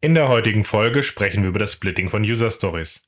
[0.00, 3.02] In der heutigen Folge sprechen wir über das Splitting von User Stories.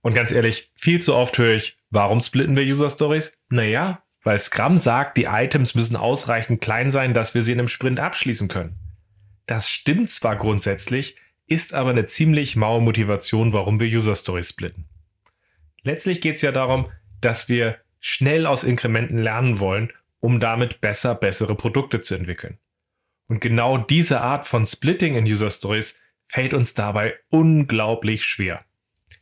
[0.00, 3.36] Und ganz ehrlich, viel zu oft höre ich, warum splitten wir User Stories?
[3.50, 7.68] Naja, weil Scrum sagt, die Items müssen ausreichend klein sein, dass wir sie in einem
[7.68, 8.76] Sprint abschließen können.
[9.44, 11.16] Das stimmt zwar grundsätzlich,
[11.46, 14.86] ist aber eine ziemlich maue Motivation, warum wir User Stories splitten.
[15.82, 21.14] Letztlich geht es ja darum, dass wir schnell aus Inkrementen lernen wollen, um damit besser
[21.14, 22.56] bessere Produkte zu entwickeln.
[23.28, 28.64] Und genau diese Art von Splitting in User Stories fällt uns dabei unglaublich schwer.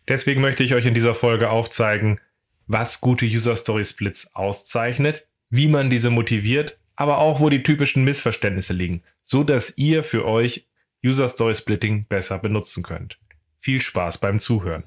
[0.08, 2.20] Deswegen möchte ich euch in dieser Folge aufzeigen,
[2.66, 8.04] was gute User Story Splits auszeichnet, wie man diese motiviert, aber auch wo die typischen
[8.04, 10.66] Missverständnisse liegen, so dass ihr für euch
[11.04, 13.18] User Story Splitting besser benutzen könnt.
[13.58, 14.84] Viel Spaß beim Zuhören.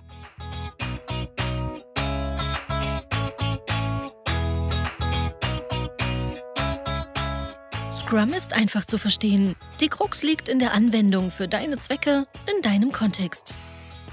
[8.05, 9.55] Scrum ist einfach zu verstehen.
[9.81, 13.55] Die Krux liegt in der Anwendung für deine Zwecke in deinem Kontext.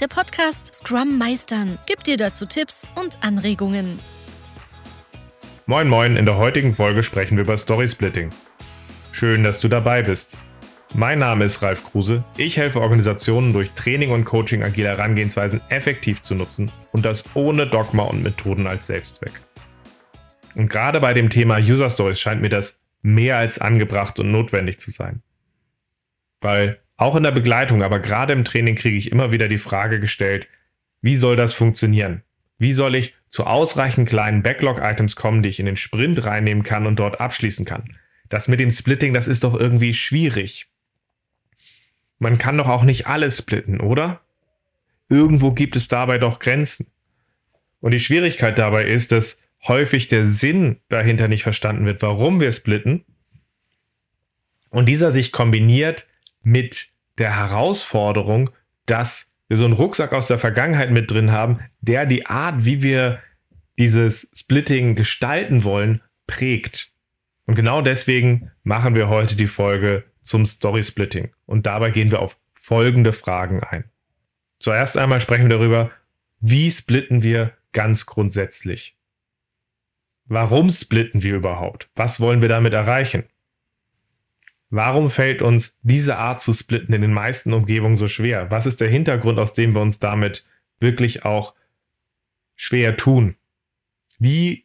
[0.00, 3.98] Der Podcast Scrum Meistern gibt dir dazu Tipps und Anregungen.
[5.66, 8.30] Moin moin, in der heutigen Folge sprechen wir über Story Splitting.
[9.12, 10.38] Schön, dass du dabei bist.
[10.94, 12.24] Mein Name ist Ralf Kruse.
[12.38, 17.66] Ich helfe Organisationen durch Training und Coaching agile Herangehensweisen effektiv zu nutzen und das ohne
[17.66, 19.42] Dogma und Methoden als Selbstzweck.
[20.54, 24.78] Und gerade bei dem Thema User Stories scheint mir das mehr als angebracht und notwendig
[24.78, 25.22] zu sein.
[26.40, 30.00] Weil auch in der Begleitung, aber gerade im Training kriege ich immer wieder die Frage
[30.00, 30.48] gestellt,
[31.00, 32.22] wie soll das funktionieren?
[32.58, 36.86] Wie soll ich zu ausreichend kleinen Backlog-Items kommen, die ich in den Sprint reinnehmen kann
[36.86, 37.96] und dort abschließen kann?
[38.28, 40.68] Das mit dem Splitting, das ist doch irgendwie schwierig.
[42.20, 44.20] Man kann doch auch nicht alles splitten, oder?
[45.08, 46.86] Irgendwo gibt es dabei doch Grenzen.
[47.80, 52.52] Und die Schwierigkeit dabei ist, dass häufig der Sinn dahinter nicht verstanden wird, warum wir
[52.52, 53.04] splitten.
[54.70, 56.06] Und dieser sich kombiniert
[56.42, 56.88] mit
[57.18, 58.50] der Herausforderung,
[58.86, 62.82] dass wir so einen Rucksack aus der Vergangenheit mit drin haben, der die Art, wie
[62.82, 63.20] wir
[63.78, 66.90] dieses Splitting gestalten wollen, prägt.
[67.46, 71.30] Und genau deswegen machen wir heute die Folge zum Story Splitting.
[71.46, 73.84] Und dabei gehen wir auf folgende Fragen ein.
[74.58, 75.90] Zuerst einmal sprechen wir darüber,
[76.40, 78.96] wie splitten wir ganz grundsätzlich.
[80.24, 81.90] Warum splitten wir überhaupt?
[81.94, 83.24] Was wollen wir damit erreichen?
[84.70, 88.50] Warum fällt uns diese Art zu splitten in den meisten Umgebungen so schwer?
[88.50, 90.46] Was ist der Hintergrund, aus dem wir uns damit
[90.80, 91.54] wirklich auch
[92.56, 93.36] schwer tun?
[94.18, 94.64] Wie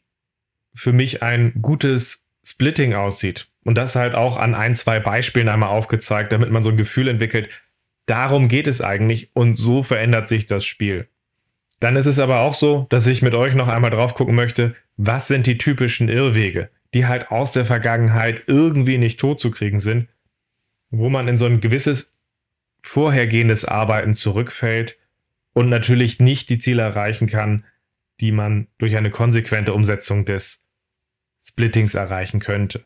[0.73, 3.50] für mich ein gutes Splitting aussieht.
[3.66, 7.09] Und das halt auch an ein, zwei Beispielen einmal aufgezeigt, damit man so ein Gefühl
[7.09, 7.50] entwickelt,
[8.06, 11.09] darum geht es eigentlich und so verändert sich das Spiel.
[11.79, 14.75] Dann ist es aber auch so, dass ich mit euch noch einmal drauf gucken möchte,
[14.97, 16.69] was sind die typischen Irrwege?
[16.93, 20.07] die halt aus der Vergangenheit irgendwie nicht tot zu kriegen sind,
[20.89, 22.13] wo man in so ein gewisses
[22.81, 24.97] vorhergehendes Arbeiten zurückfällt
[25.53, 27.65] und natürlich nicht die Ziele erreichen kann,
[28.19, 30.63] die man durch eine konsequente Umsetzung des
[31.39, 32.83] Splittings erreichen könnte.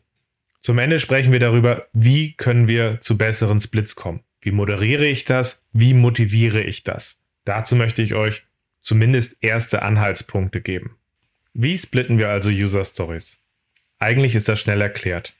[0.60, 4.20] Zum Ende sprechen wir darüber, wie können wir zu besseren Splits kommen.
[4.40, 5.64] Wie moderiere ich das?
[5.72, 7.20] Wie motiviere ich das?
[7.44, 8.44] Dazu möchte ich euch
[8.82, 10.96] zumindest erste Anhaltspunkte geben.
[11.54, 13.38] Wie splitten wir also User Stories?
[13.98, 15.34] Eigentlich ist das schnell erklärt.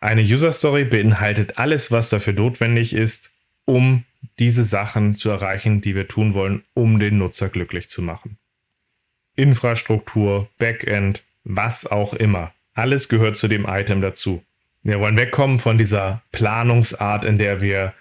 [0.00, 3.30] Eine User Story beinhaltet alles, was dafür notwendig ist,
[3.64, 4.04] um
[4.38, 8.38] diese Sachen zu erreichen, die wir tun wollen, um den Nutzer glücklich zu machen.
[9.36, 12.52] Infrastruktur, Backend, was auch immer.
[12.74, 14.42] Alles gehört zu dem Item dazu.
[14.82, 17.94] Wir wollen wegkommen von dieser Planungsart, in der wir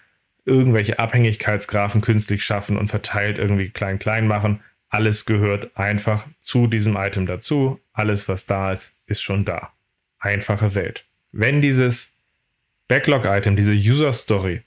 [0.46, 4.62] irgendwelche Abhängigkeitsgraphen künstlich schaffen und verteilt irgendwie klein klein machen.
[4.90, 7.80] Alles gehört einfach zu diesem Item dazu.
[7.94, 9.72] Alles, was da ist, ist schon da
[10.20, 11.06] einfache Welt.
[11.32, 12.14] Wenn dieses
[12.88, 14.64] Backlog-Item, diese User-Story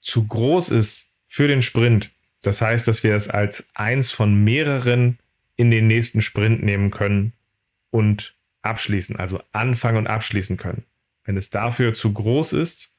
[0.00, 2.10] zu groß ist für den Sprint,
[2.42, 5.18] das heißt, dass wir es als eins von mehreren
[5.56, 7.32] in den nächsten Sprint nehmen können
[7.90, 10.84] und abschließen, also anfangen und abschließen können.
[11.24, 12.90] Wenn es dafür zu groß ist,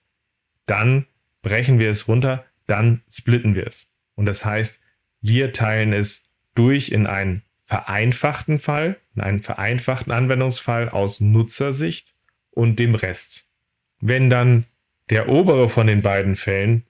[0.66, 1.06] dann
[1.42, 3.92] brechen wir es runter, dann splitten wir es.
[4.16, 4.80] Und das heißt,
[5.22, 12.14] wir teilen es durch in einen vereinfachten Fall, einen vereinfachten Anwendungsfall aus Nutzersicht
[12.52, 13.46] und dem Rest.
[14.00, 14.66] Wenn dann
[15.10, 16.86] der obere von den beiden Fällen,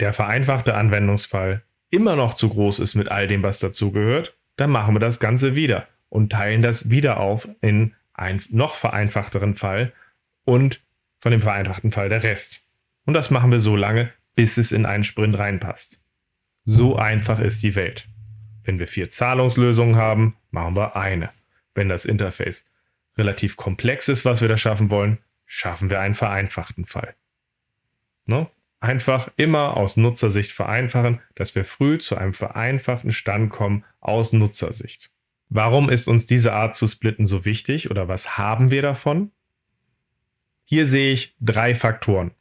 [0.00, 4.94] der vereinfachte Anwendungsfall, immer noch zu groß ist mit all dem, was dazugehört, dann machen
[4.94, 9.92] wir das Ganze wieder und teilen das wieder auf in einen noch vereinfachteren Fall
[10.44, 10.80] und
[11.18, 12.62] von dem vereinfachten Fall der Rest.
[13.08, 16.04] Und das machen wir so lange, bis es in einen Sprint reinpasst.
[16.66, 18.06] So einfach ist die Welt.
[18.64, 21.30] Wenn wir vier Zahlungslösungen haben, machen wir eine.
[21.74, 22.66] Wenn das Interface
[23.16, 25.16] relativ komplex ist, was wir da schaffen wollen,
[25.46, 27.14] schaffen wir einen vereinfachten Fall.
[28.26, 28.46] Ne?
[28.78, 35.10] Einfach immer aus Nutzersicht vereinfachen, dass wir früh zu einem vereinfachten Stand kommen aus Nutzersicht.
[35.48, 39.32] Warum ist uns diese Art zu splitten so wichtig oder was haben wir davon?
[40.66, 42.32] Hier sehe ich drei Faktoren.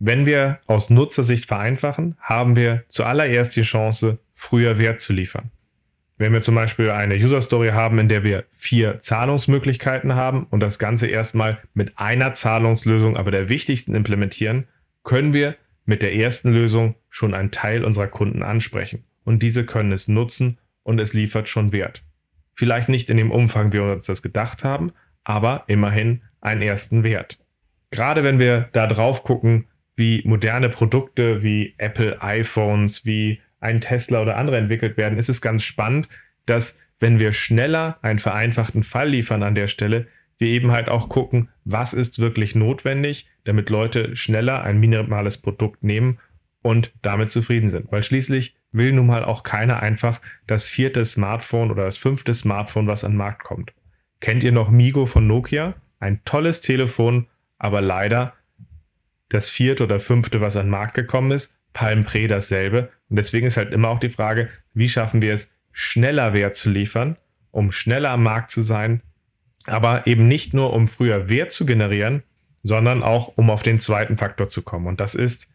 [0.00, 5.50] Wenn wir aus Nutzersicht vereinfachen, haben wir zuallererst die Chance, früher Wert zu liefern.
[6.18, 10.60] Wenn wir zum Beispiel eine User Story haben, in der wir vier Zahlungsmöglichkeiten haben und
[10.60, 14.66] das Ganze erstmal mit einer Zahlungslösung, aber der wichtigsten implementieren,
[15.02, 19.04] können wir mit der ersten Lösung schon einen Teil unserer Kunden ansprechen.
[19.24, 22.02] Und diese können es nutzen und es liefert schon Wert.
[22.54, 24.92] Vielleicht nicht in dem Umfang, wie wir uns das gedacht haben,
[25.24, 27.38] aber immerhin einen ersten Wert.
[27.90, 29.66] Gerade wenn wir da drauf gucken,
[29.98, 35.40] wie moderne Produkte wie Apple iPhones, wie ein Tesla oder andere entwickelt werden, ist es
[35.40, 36.08] ganz spannend,
[36.46, 40.06] dass wenn wir schneller einen vereinfachten Fall liefern an der Stelle,
[40.38, 45.82] wir eben halt auch gucken, was ist wirklich notwendig, damit Leute schneller ein minimales Produkt
[45.82, 46.18] nehmen
[46.62, 47.90] und damit zufrieden sind.
[47.90, 52.86] Weil schließlich will nun mal auch keiner einfach das vierte Smartphone oder das fünfte Smartphone,
[52.86, 53.72] was an den Markt kommt.
[54.20, 55.74] Kennt ihr noch Migo von Nokia?
[55.98, 57.26] Ein tolles Telefon,
[57.58, 58.34] aber leider
[59.28, 61.54] das vierte oder fünfte, was an den Markt gekommen ist.
[61.72, 62.90] Palm Pre dasselbe.
[63.08, 66.70] Und deswegen ist halt immer auch die Frage, wie schaffen wir es, schneller Wert zu
[66.70, 67.16] liefern,
[67.50, 69.02] um schneller am Markt zu sein,
[69.66, 72.22] aber eben nicht nur, um früher Wert zu generieren,
[72.62, 74.86] sondern auch, um auf den zweiten Faktor zu kommen.
[74.86, 75.48] Und das ist,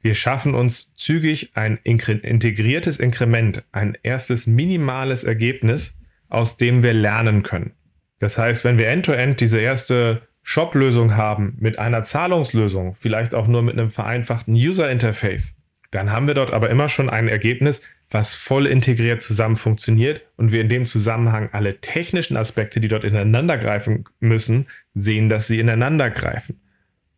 [0.00, 5.98] wir schaffen uns zügig ein integriertes Inkrement, ein erstes minimales Ergebnis,
[6.28, 7.72] aus dem wir lernen können.
[8.18, 13.48] Das heißt, wenn wir end-to-end -End diese erste Shop-Lösung haben mit einer Zahlungslösung, vielleicht auch
[13.48, 15.60] nur mit einem vereinfachten User-Interface,
[15.90, 20.52] dann haben wir dort aber immer schon ein Ergebnis, was voll integriert zusammen funktioniert und
[20.52, 25.58] wir in dem Zusammenhang alle technischen Aspekte, die dort ineinander greifen müssen, sehen, dass sie
[25.58, 26.60] ineinander greifen.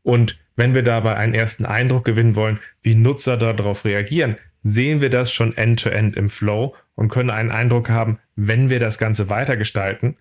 [0.02, 5.10] Und wenn wir dabei einen ersten Eindruck gewinnen wollen, wie Nutzer darauf reagieren, sehen wir
[5.10, 9.28] das schon end-to-end -end im Flow und können einen Eindruck haben, wenn wir das Ganze
[9.28, 10.16] weitergestalten,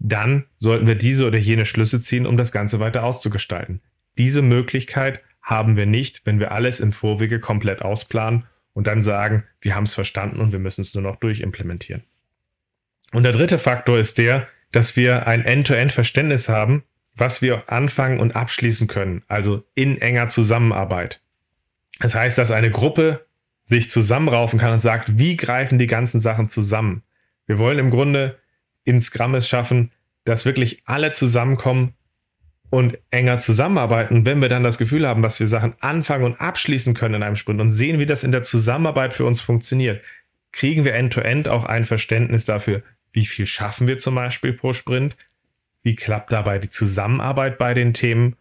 [0.00, 3.80] dann sollten wir diese oder jene Schlüsse ziehen, um das Ganze weiter auszugestalten.
[4.18, 9.44] Diese Möglichkeit haben wir nicht, wenn wir alles im Vorwege komplett ausplanen und dann sagen,
[9.60, 12.02] wir haben es verstanden und wir müssen es nur noch durchimplementieren.
[13.12, 18.36] Und der dritte Faktor ist der, dass wir ein End-to-End-Verständnis haben, was wir anfangen und
[18.36, 21.20] abschließen können, also in enger Zusammenarbeit.
[21.98, 23.26] Das heißt, dass eine Gruppe
[23.64, 27.02] sich zusammenraufen kann und sagt, wie greifen die ganzen Sachen zusammen.
[27.46, 28.38] Wir wollen im Grunde
[28.84, 29.92] in Scrum es schaffen,
[30.24, 31.94] dass wirklich alle zusammenkommen
[32.70, 34.24] und enger zusammenarbeiten.
[34.24, 37.36] wenn wir dann das Gefühl haben, dass wir Sachen anfangen und abschließen können in einem
[37.36, 40.04] Sprint und sehen, wie das in der Zusammenarbeit für uns funktioniert,
[40.52, 42.82] kriegen wir end-to-end -End auch ein Verständnis dafür,
[43.12, 45.16] wie viel schaffen wir zum Beispiel pro Sprint,
[45.82, 48.36] wie klappt dabei die Zusammenarbeit bei den Themen.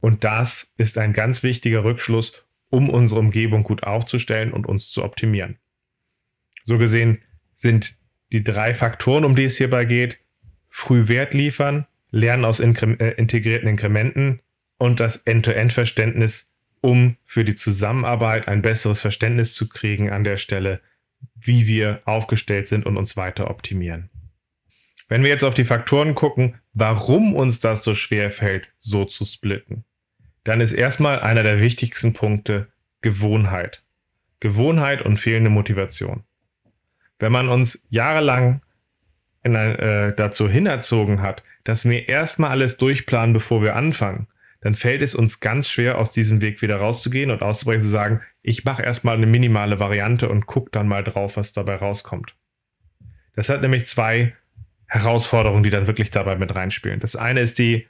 [0.00, 5.02] Und das ist ein ganz wichtiger Rückschluss, um unsere Umgebung gut aufzustellen und uns zu
[5.04, 5.58] optimieren.
[6.64, 7.22] So gesehen
[7.52, 7.96] sind
[8.36, 10.18] die drei Faktoren, um die es hierbei geht,
[10.68, 14.40] früh Wert liefern, Lernen aus Inkre äh, integrierten Inkrementen
[14.76, 16.52] und das End-to-End-Verständnis,
[16.82, 20.82] um für die Zusammenarbeit ein besseres Verständnis zu kriegen an der Stelle,
[21.34, 24.10] wie wir aufgestellt sind und uns weiter optimieren.
[25.08, 29.24] Wenn wir jetzt auf die Faktoren gucken, warum uns das so schwer fällt, so zu
[29.24, 29.84] splitten,
[30.44, 32.68] dann ist erstmal einer der wichtigsten Punkte
[33.00, 33.82] Gewohnheit.
[34.40, 36.24] Gewohnheit und fehlende Motivation.
[37.18, 38.60] Wenn man uns jahrelang
[39.42, 44.26] ein, äh, dazu hinerzogen hat, dass wir erstmal alles durchplanen, bevor wir anfangen,
[44.60, 48.22] dann fällt es uns ganz schwer, aus diesem Weg wieder rauszugehen und auszubrechen, zu sagen,
[48.42, 52.34] ich mache erstmal eine minimale Variante und gucke dann mal drauf, was dabei rauskommt.
[53.34, 54.34] Das hat nämlich zwei
[54.86, 57.00] Herausforderungen, die dann wirklich dabei mit reinspielen.
[57.00, 57.86] Das eine ist die,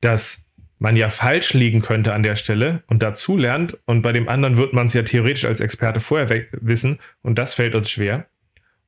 [0.00, 0.45] dass
[0.78, 4.56] man ja falsch liegen könnte an der Stelle und dazu lernt und bei dem anderen
[4.56, 8.26] wird man es ja theoretisch als Experte vorher wissen und das fällt uns schwer.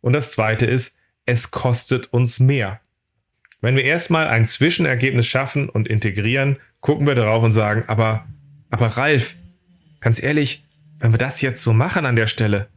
[0.00, 2.80] Und das zweite ist, es kostet uns mehr.
[3.60, 8.26] Wenn wir erstmal ein Zwischenergebnis schaffen und integrieren, gucken wir darauf und sagen, aber,
[8.70, 9.34] aber Ralf,
[10.00, 10.64] ganz ehrlich,
[10.98, 12.68] wenn wir das jetzt so machen an der Stelle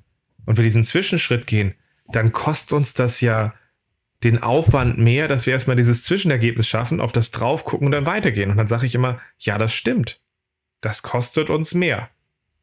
[0.45, 1.75] und wir diesen Zwischenschritt gehen,
[2.11, 3.53] dann kostet uns das ja
[4.23, 8.05] den Aufwand mehr, dass wir erstmal dieses Zwischenergebnis schaffen, auf das drauf gucken und dann
[8.05, 8.51] weitergehen.
[8.51, 10.19] Und dann sage ich immer, ja, das stimmt.
[10.81, 12.09] Das kostet uns mehr.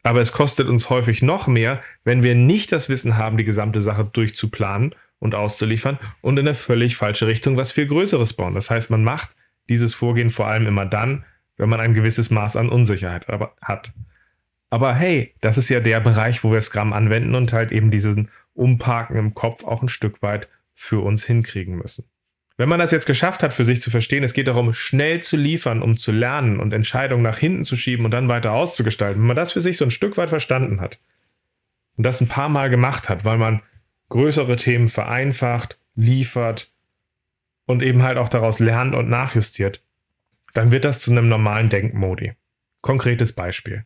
[0.02, 3.82] Aber es kostet uns häufig noch mehr, wenn wir nicht das Wissen haben, die gesamte
[3.82, 8.54] Sache durchzuplanen und auszuliefern und in eine völlig falsche Richtung was viel Größeres bauen.
[8.54, 9.30] Das heißt, man macht
[9.68, 11.24] dieses Vorgehen vor allem immer dann,
[11.56, 13.26] wenn man ein gewisses Maß an Unsicherheit
[13.60, 13.92] hat.
[14.70, 18.30] Aber hey, das ist ja der Bereich, wo wir Scrum anwenden und halt eben diesen
[18.54, 20.48] Umparken im Kopf auch ein Stück weit
[20.78, 22.04] für uns hinkriegen müssen.
[22.56, 25.36] Wenn man das jetzt geschafft hat, für sich zu verstehen, es geht darum, schnell zu
[25.36, 29.20] liefern, um zu lernen und Entscheidungen nach hinten zu schieben und dann weiter auszugestalten.
[29.20, 31.00] Wenn man das für sich so ein Stück weit verstanden hat
[31.96, 33.60] und das ein paar Mal gemacht hat, weil man
[34.08, 36.72] größere Themen vereinfacht, liefert
[37.66, 39.82] und eben halt auch daraus lernt und nachjustiert,
[40.54, 42.34] dann wird das zu einem normalen Denkmodi.
[42.82, 43.84] Konkretes Beispiel.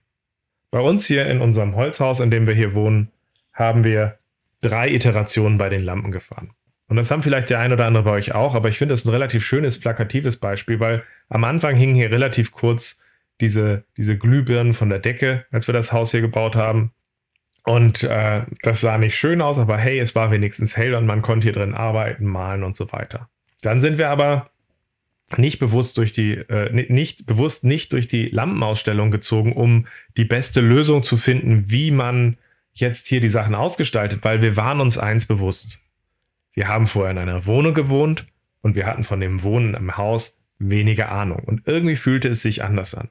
[0.71, 3.11] Bei uns hier in unserem Holzhaus, in dem wir hier wohnen,
[3.55, 4.19] haben wir
[4.61, 6.53] drei Iterationen bei den Lampen gefahren.
[6.93, 9.07] Und das haben vielleicht der ein oder andere bei euch auch, aber ich finde das
[9.07, 13.01] ein relativ schönes, plakatives Beispiel, weil am Anfang hingen hier relativ kurz
[13.41, 16.93] diese, diese Glühbirnen von der Decke, als wir das Haus hier gebaut haben.
[17.65, 21.23] Und äh, das sah nicht schön aus, aber hey, es war wenigstens hell und man
[21.23, 23.31] konnte hier drin arbeiten, malen und so weiter.
[23.63, 24.51] Dann sind wir aber
[25.39, 29.87] nicht bewusst durch die, äh, nicht bewusst nicht durch die Lampenausstellung gezogen, um
[30.19, 32.37] die beste Lösung zu finden, wie man
[32.75, 35.79] jetzt hier die Sachen ausgestaltet, weil wir waren uns eins bewusst.
[36.53, 38.27] Wir haben vorher in einer Wohnung gewohnt
[38.61, 41.41] und wir hatten von dem Wohnen im Haus weniger Ahnung.
[41.45, 43.09] Und irgendwie fühlte es sich anders an.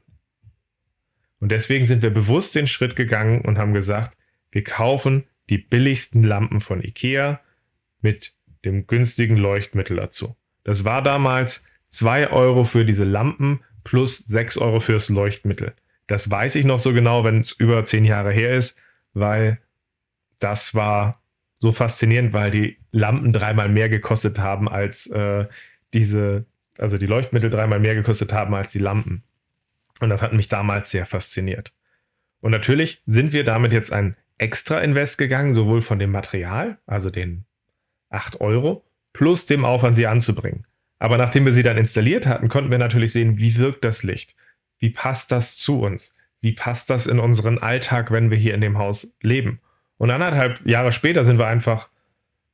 [1.39, 4.17] Und deswegen sind wir bewusst den Schritt gegangen und haben gesagt,
[4.51, 7.41] wir kaufen die billigsten Lampen von Ikea
[8.01, 8.33] mit
[8.63, 10.35] dem günstigen Leuchtmittel dazu.
[10.63, 15.73] Das war damals 2 Euro für diese Lampen plus 6 Euro fürs Leuchtmittel.
[16.07, 18.79] Das weiß ich noch so genau, wenn es über 10 Jahre her ist,
[19.13, 19.59] weil
[20.39, 21.20] das war
[21.61, 25.45] so faszinierend, weil die Lampen dreimal mehr gekostet haben als äh,
[25.93, 26.45] diese,
[26.79, 29.23] also die Leuchtmittel dreimal mehr gekostet haben als die Lampen.
[29.99, 31.71] Und das hat mich damals sehr fasziniert.
[32.39, 37.11] Und natürlich sind wir damit jetzt ein extra Invest gegangen, sowohl von dem Material, also
[37.11, 37.45] den
[38.09, 40.63] 8 Euro, plus dem Aufwand, sie anzubringen.
[40.97, 44.35] Aber nachdem wir sie dann installiert hatten, konnten wir natürlich sehen, wie wirkt das Licht?
[44.79, 46.15] Wie passt das zu uns?
[46.41, 49.59] Wie passt das in unseren Alltag, wenn wir hier in dem Haus leben?
[50.01, 51.91] Und anderthalb Jahre später sind wir einfach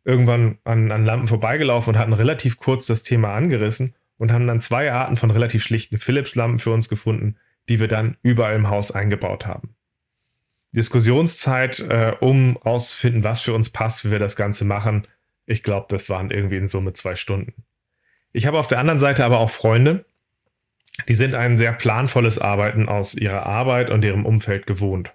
[0.03, 4.59] irgendwann an, an Lampen vorbeigelaufen und hatten relativ kurz das Thema angerissen und haben dann
[4.59, 7.37] zwei Arten von relativ schlichten Philips-Lampen für uns gefunden,
[7.69, 9.75] die wir dann überall im Haus eingebaut haben.
[10.73, 15.07] Diskussionszeit, äh, um rauszufinden, was für uns passt, wie wir das Ganze machen.
[15.45, 17.53] Ich glaube, das waren irgendwie in Summe zwei Stunden.
[18.33, 20.03] Ich habe auf der anderen Seite aber auch Freunde,
[21.07, 25.13] die sind ein sehr planvolles Arbeiten aus ihrer Arbeit und ihrem Umfeld gewohnt.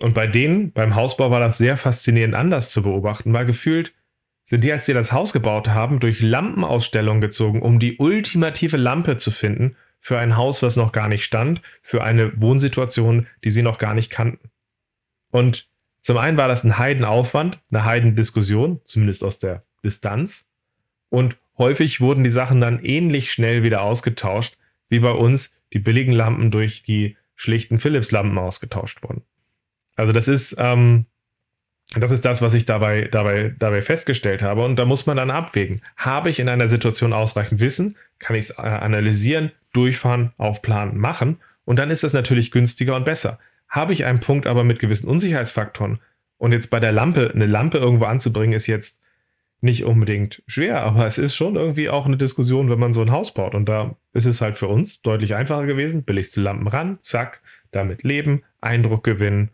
[0.00, 3.94] Und bei denen, beim Hausbau, war das sehr faszinierend anders zu beobachten, weil gefühlt
[4.42, 9.16] sind die, als die das Haus gebaut haben, durch Lampenausstellungen gezogen, um die ultimative Lampe
[9.16, 13.62] zu finden für ein Haus, was noch gar nicht stand, für eine Wohnsituation, die sie
[13.62, 14.50] noch gar nicht kannten.
[15.30, 15.68] Und
[16.02, 20.50] zum einen war das ein Heidenaufwand, eine Heidendiskussion, zumindest aus der Distanz.
[21.08, 24.58] Und häufig wurden die Sachen dann ähnlich schnell wieder ausgetauscht,
[24.90, 29.22] wie bei uns die billigen Lampen durch die schlichten Philips-Lampen ausgetauscht wurden.
[29.96, 31.06] Also das ist, ähm,
[31.94, 34.64] das ist das, was ich dabei, dabei, dabei festgestellt habe.
[34.64, 35.80] Und da muss man dann abwägen.
[35.96, 37.96] Habe ich in einer Situation ausreichend Wissen?
[38.18, 41.38] Kann ich es äh, analysieren, durchfahren, aufplanen, machen?
[41.64, 43.38] Und dann ist das natürlich günstiger und besser.
[43.68, 45.98] Habe ich einen Punkt aber mit gewissen Unsicherheitsfaktoren
[46.38, 49.00] und jetzt bei der Lampe, eine Lampe irgendwo anzubringen, ist jetzt
[49.60, 53.10] nicht unbedingt schwer, aber es ist schon irgendwie auch eine Diskussion, wenn man so ein
[53.10, 53.54] Haus baut.
[53.54, 56.02] Und da ist es halt für uns deutlich einfacher gewesen.
[56.02, 59.50] Billigste Lampen ran, zack, damit leben, Eindruck gewinnen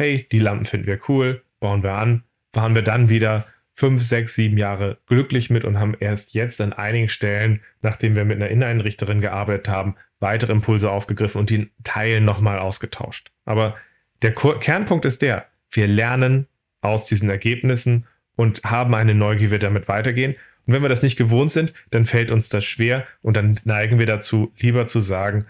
[0.00, 4.34] hey, die Lampen finden wir cool, bauen wir an, waren wir dann wieder fünf, sechs,
[4.34, 8.48] sieben Jahre glücklich mit und haben erst jetzt an einigen Stellen, nachdem wir mit einer
[8.48, 13.30] Inneneinrichterin gearbeitet haben, weitere Impulse aufgegriffen und die Teilen nochmal ausgetauscht.
[13.44, 13.76] Aber
[14.22, 16.46] der Kernpunkt ist der, wir lernen
[16.80, 20.34] aus diesen Ergebnissen und haben eine Neugier, wie wir damit weitergehen.
[20.66, 23.98] Und wenn wir das nicht gewohnt sind, dann fällt uns das schwer und dann neigen
[23.98, 25.44] wir dazu, lieber zu sagen,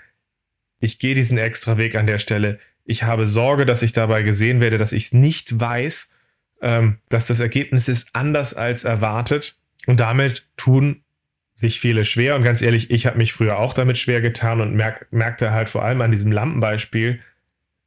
[0.81, 2.59] ich gehe diesen extra Weg an der Stelle,
[2.91, 6.11] ich habe Sorge, dass ich dabei gesehen werde, dass ich es nicht weiß,
[6.61, 9.57] ähm, dass das Ergebnis ist anders als erwartet.
[9.87, 11.05] Und damit tun
[11.55, 12.35] sich viele schwer.
[12.35, 15.69] Und ganz ehrlich, ich habe mich früher auch damit schwer getan und merk, merkte halt
[15.69, 17.21] vor allem an diesem Lampenbeispiel,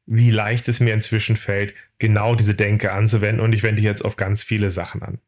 [0.06, 3.44] wie leicht es mir inzwischen fällt, genau diese Denke anzuwenden.
[3.44, 5.20] Und ich wende jetzt auf ganz viele Sachen an.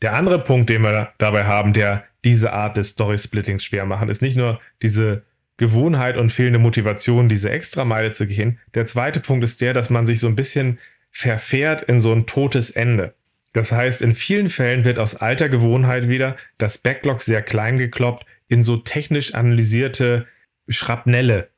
[0.00, 4.22] Der andere Punkt, den wir dabei haben, der diese Art des Story-Splittings schwer machen, ist
[4.22, 5.22] nicht nur diese
[5.56, 8.58] Gewohnheit und fehlende Motivation, diese Extrameile zu gehen.
[8.74, 10.78] Der zweite Punkt ist der, dass man sich so ein bisschen
[11.10, 13.14] verfährt in so ein totes Ende.
[13.54, 18.26] Das heißt, in vielen Fällen wird aus alter Gewohnheit wieder das Backlog sehr klein gekloppt
[18.48, 20.26] in so technisch analysierte
[20.68, 21.48] Schrapnelle,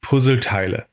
[0.00, 0.86] Puzzleteile.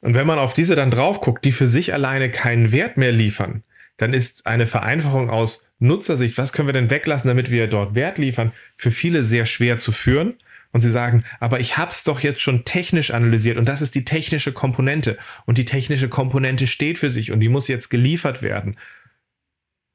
[0.00, 3.10] Und wenn man auf diese dann drauf guckt, die für sich alleine keinen Wert mehr
[3.10, 3.64] liefern,
[3.96, 8.18] dann ist eine Vereinfachung aus Nutzersicht, was können wir denn weglassen, damit wir dort Wert
[8.18, 10.34] liefern, für viele sehr schwer zu führen
[10.74, 13.94] und sie sagen, aber ich habe es doch jetzt schon technisch analysiert und das ist
[13.94, 15.16] die technische Komponente
[15.46, 18.76] und die technische Komponente steht für sich und die muss jetzt geliefert werden.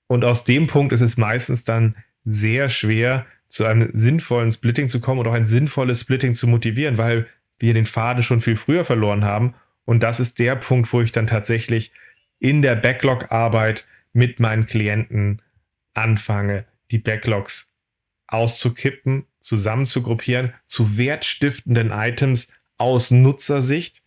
[0.08, 5.02] Und aus dem Punkt ist es meistens dann sehr schwer, zu einem sinnvollen Splitting zu
[5.02, 8.86] kommen oder auch ein sinnvolles Splitting zu motivieren, weil wir den Faden schon viel früher
[8.86, 9.56] verloren haben.
[9.84, 11.92] Und das ist der Punkt, wo ich dann tatsächlich
[12.40, 15.42] in der Backlog-Arbeit mit meinen Klienten
[15.94, 17.74] anfange, die Backlogs
[18.28, 24.01] auszukippen, zusammenzugruppieren zu wertstiftenden Items aus Nutzersicht,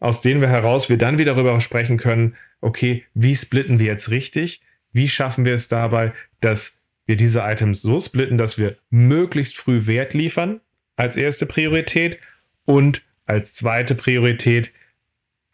[0.00, 4.10] aus denen wir heraus wir dann wieder darüber sprechen können, okay, wie splitten wir jetzt
[4.10, 4.60] richtig?
[4.92, 9.86] Wie schaffen wir es dabei, dass wir diese Items so splitten, dass wir möglichst früh
[9.86, 10.60] Wert liefern
[10.96, 12.18] als erste Priorität
[12.64, 14.72] und als zweite Priorität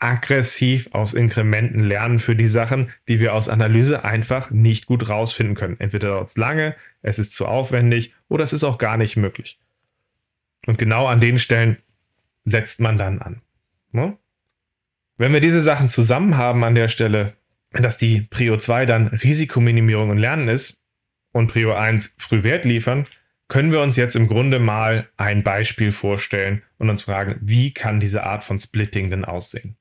[0.02, 5.54] aggressiv aus Inkrementen lernen für die Sachen, die wir aus Analyse einfach nicht gut rausfinden
[5.54, 5.76] können.
[5.78, 9.60] Entweder dauert es lange, es ist zu aufwendig oder es ist auch gar nicht möglich.
[10.66, 11.78] Und genau an den Stellen
[12.42, 13.42] setzt man dann an.
[13.92, 14.18] Ne?
[15.18, 17.36] Wenn wir diese Sachen zusammen haben an der Stelle,
[17.70, 20.80] dass die Prio 2 dann Risikominimierung und Lernen ist
[21.30, 23.06] und Prio 1 früh Wert liefern,
[23.46, 28.00] können wir uns jetzt im Grunde mal ein Beispiel vorstellen und uns fragen, wie kann
[28.00, 29.76] diese Art von Splitting denn aussehen?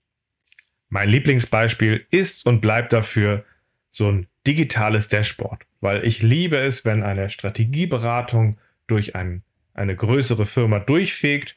[0.91, 3.45] Mein Lieblingsbeispiel ist und bleibt dafür
[3.89, 8.57] so ein digitales Dashboard, weil ich liebe es, wenn eine Strategieberatung
[8.87, 9.41] durch ein,
[9.73, 11.55] eine größere Firma durchfegt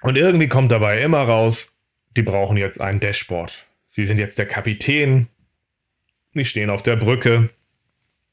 [0.00, 1.74] und irgendwie kommt dabei immer raus,
[2.16, 3.66] die brauchen jetzt ein Dashboard.
[3.88, 5.28] Sie sind jetzt der Kapitän,
[6.32, 7.50] die stehen auf der Brücke,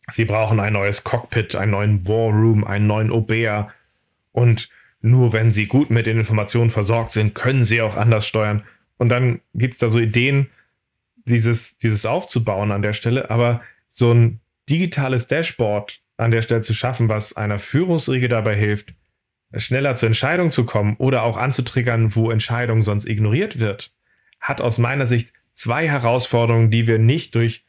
[0.09, 3.73] sie brauchen ein neues Cockpit, einen neuen War Room, einen neuen Obeah
[4.31, 4.69] und
[5.01, 8.63] nur wenn sie gut mit den Informationen versorgt sind, können sie auch anders steuern.
[8.97, 10.49] Und dann gibt es da so Ideen,
[11.25, 16.73] dieses, dieses aufzubauen an der Stelle, aber so ein digitales Dashboard an der Stelle zu
[16.73, 18.93] schaffen, was einer Führungsriege dabei hilft,
[19.55, 23.93] schneller zur Entscheidung zu kommen oder auch anzutriggern, wo Entscheidung sonst ignoriert wird,
[24.39, 27.65] hat aus meiner Sicht zwei Herausforderungen, die wir nicht durch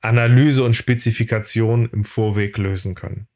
[0.00, 3.26] Analyse und Spezifikation im Vorweg lösen können.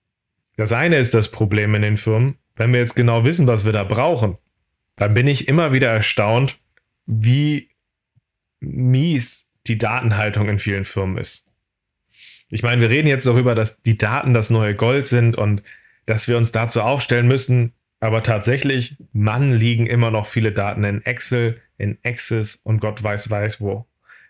[0.56, 3.72] Das eine ist das Problem in den Firmen, wenn wir jetzt genau wissen, was wir
[3.72, 4.36] da brauchen,
[4.96, 6.58] dann bin ich immer wieder erstaunt,
[7.06, 7.70] wie
[8.60, 11.46] mies die Datenhaltung in vielen Firmen ist.
[12.48, 15.62] Ich meine, wir reden jetzt darüber, dass die Daten das neue Gold sind und
[16.06, 21.04] dass wir uns dazu aufstellen müssen, aber tatsächlich, Mann, liegen immer noch viele Daten in
[21.04, 23.86] Excel, in Access und Gott weiß weiß wo.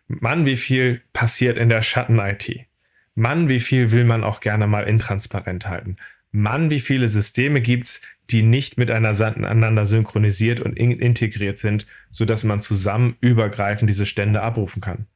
[0.09, 2.67] Mann, wie viel passiert in der Schatten-IT.
[3.15, 5.97] Mann, wie viel will man auch gerne mal intransparent halten.
[6.33, 12.61] Mann, wie viele Systeme gibt's, die nicht miteinander synchronisiert und in integriert sind, sodass man
[12.61, 15.07] zusammen übergreifend diese Stände abrufen kann.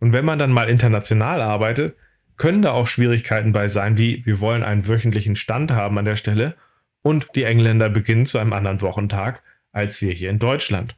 [0.00, 1.96] Und wenn man dann mal international arbeitet,
[2.36, 6.16] können da auch Schwierigkeiten bei sein, wie wir wollen einen wöchentlichen Stand haben an der
[6.16, 6.56] Stelle
[7.02, 9.42] und die Engländer beginnen zu einem anderen Wochentag
[9.74, 10.96] als wir hier in Deutschland.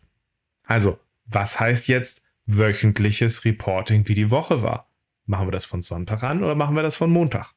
[0.67, 4.89] Also, was heißt jetzt wöchentliches Reporting, wie die Woche war?
[5.25, 7.53] Machen wir das von Sonntag an oder machen wir das von Montag?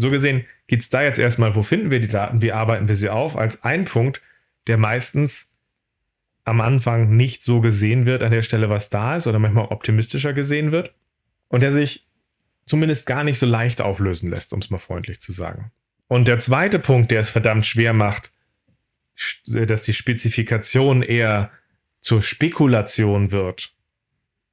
[0.00, 2.94] So gesehen gibt es da jetzt erstmal, wo finden wir die Daten, wie arbeiten wir
[2.94, 4.22] sie auf, als ein Punkt,
[4.66, 5.52] der meistens
[6.44, 10.32] am Anfang nicht so gesehen wird an der Stelle, was da ist, oder manchmal optimistischer
[10.32, 10.94] gesehen wird
[11.48, 12.08] und der sich
[12.64, 15.70] zumindest gar nicht so leicht auflösen lässt, um es mal freundlich zu sagen.
[16.08, 18.32] Und der zweite Punkt, der es verdammt schwer macht,
[19.46, 21.50] dass die Spezifikation eher
[21.98, 23.74] zur Spekulation wird,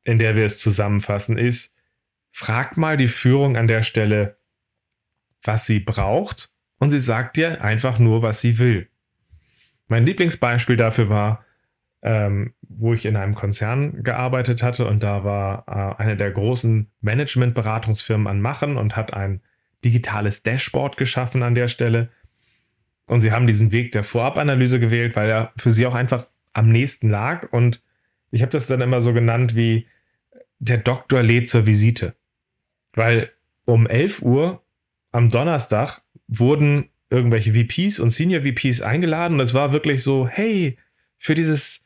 [0.03, 1.73] in der wir es zusammenfassen, ist,
[2.31, 4.36] fragt mal die Führung an der Stelle,
[5.43, 8.89] was sie braucht und sie sagt dir einfach nur, was sie will.
[9.87, 11.45] Mein Lieblingsbeispiel dafür war,
[12.01, 16.91] ähm, wo ich in einem Konzern gearbeitet hatte und da war äh, eine der großen
[17.01, 19.41] Managementberatungsfirmen an Machen und hat ein
[19.83, 22.09] digitales Dashboard geschaffen an der Stelle.
[23.07, 26.69] Und sie haben diesen Weg der Vorabanalyse gewählt, weil er für sie auch einfach am
[26.69, 27.51] nächsten lag.
[27.51, 27.81] Und
[28.31, 29.87] ich habe das dann immer so genannt wie
[30.59, 32.15] der Doktor lädt zur Visite.
[32.93, 33.31] Weil
[33.65, 34.63] um 11 Uhr
[35.11, 40.77] am Donnerstag wurden irgendwelche VPs und Senior VPs eingeladen und es war wirklich so, hey,
[41.17, 41.85] für dieses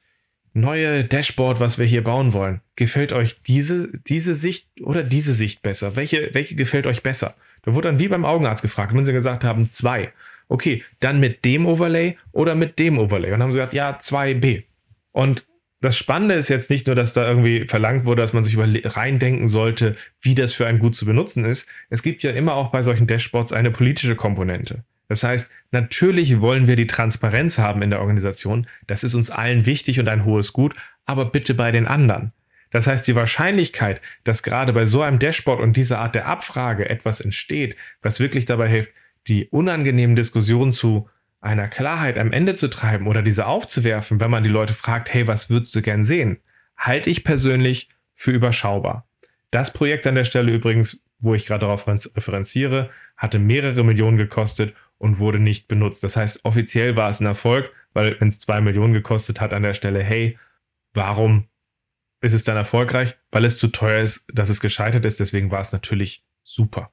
[0.54, 5.62] neue Dashboard, was wir hier bauen wollen, gefällt euch diese, diese Sicht oder diese Sicht
[5.62, 5.96] besser?
[5.96, 7.36] Welche, welche gefällt euch besser?
[7.62, 10.12] Da wurde dann wie beim Augenarzt gefragt, wenn sie gesagt haben, zwei.
[10.48, 13.32] Okay, dann mit dem Overlay oder mit dem Overlay?
[13.32, 14.64] Und haben sie gesagt, ja, 2B.
[15.12, 15.46] Und
[15.82, 18.68] das Spannende ist jetzt nicht nur, dass da irgendwie verlangt wurde, dass man sich über
[18.68, 21.68] reindenken sollte, wie das für einen gut zu benutzen ist.
[21.90, 24.84] Es gibt ja immer auch bei solchen Dashboards eine politische Komponente.
[25.08, 28.68] Das heißt, natürlich wollen wir die Transparenz haben in der Organisation.
[28.88, 32.32] Das ist uns allen wichtig und ein hohes Gut, aber bitte bei den anderen.
[32.70, 36.90] Das heißt, die Wahrscheinlichkeit, dass gerade bei so einem Dashboard und dieser Art der Abfrage
[36.90, 38.92] etwas entsteht, was wirklich dabei hilft,
[39.28, 41.10] die unangenehmen Diskussionen zu
[41.42, 45.28] einer Klarheit am Ende zu treiben oder diese aufzuwerfen, wenn man die Leute fragt, hey,
[45.28, 46.40] was würdest du gern sehen,
[46.78, 49.08] halte ich persönlich für überschaubar.
[49.50, 54.76] Das Projekt an der Stelle übrigens wo ich gerade darauf referenziere, hatte mehrere Millionen gekostet
[54.98, 56.04] und wurde nicht benutzt.
[56.04, 59.64] Das heißt, offiziell war es ein Erfolg, weil wenn es zwei Millionen gekostet hat an
[59.64, 60.38] der Stelle, hey,
[60.94, 61.48] warum
[62.22, 63.16] ist es dann erfolgreich?
[63.32, 65.20] Weil es zu teuer ist, dass es gescheitert ist.
[65.20, 66.92] Deswegen war es natürlich super.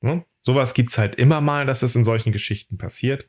[0.00, 0.24] Ne?
[0.40, 3.26] Sowas gibt es halt immer mal, dass das in solchen Geschichten passiert.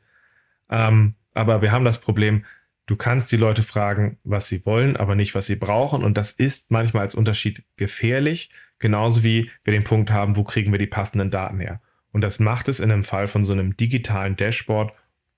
[0.72, 2.44] Ähm, aber wir haben das Problem,
[2.86, 6.02] du kannst die Leute fragen, was sie wollen, aber nicht, was sie brauchen.
[6.02, 10.72] Und das ist manchmal als Unterschied gefährlich, genauso wie wir den Punkt haben, wo kriegen
[10.72, 11.80] wir die passenden Daten her.
[12.10, 14.92] Und das macht es in einem Fall von so einem digitalen Dashboard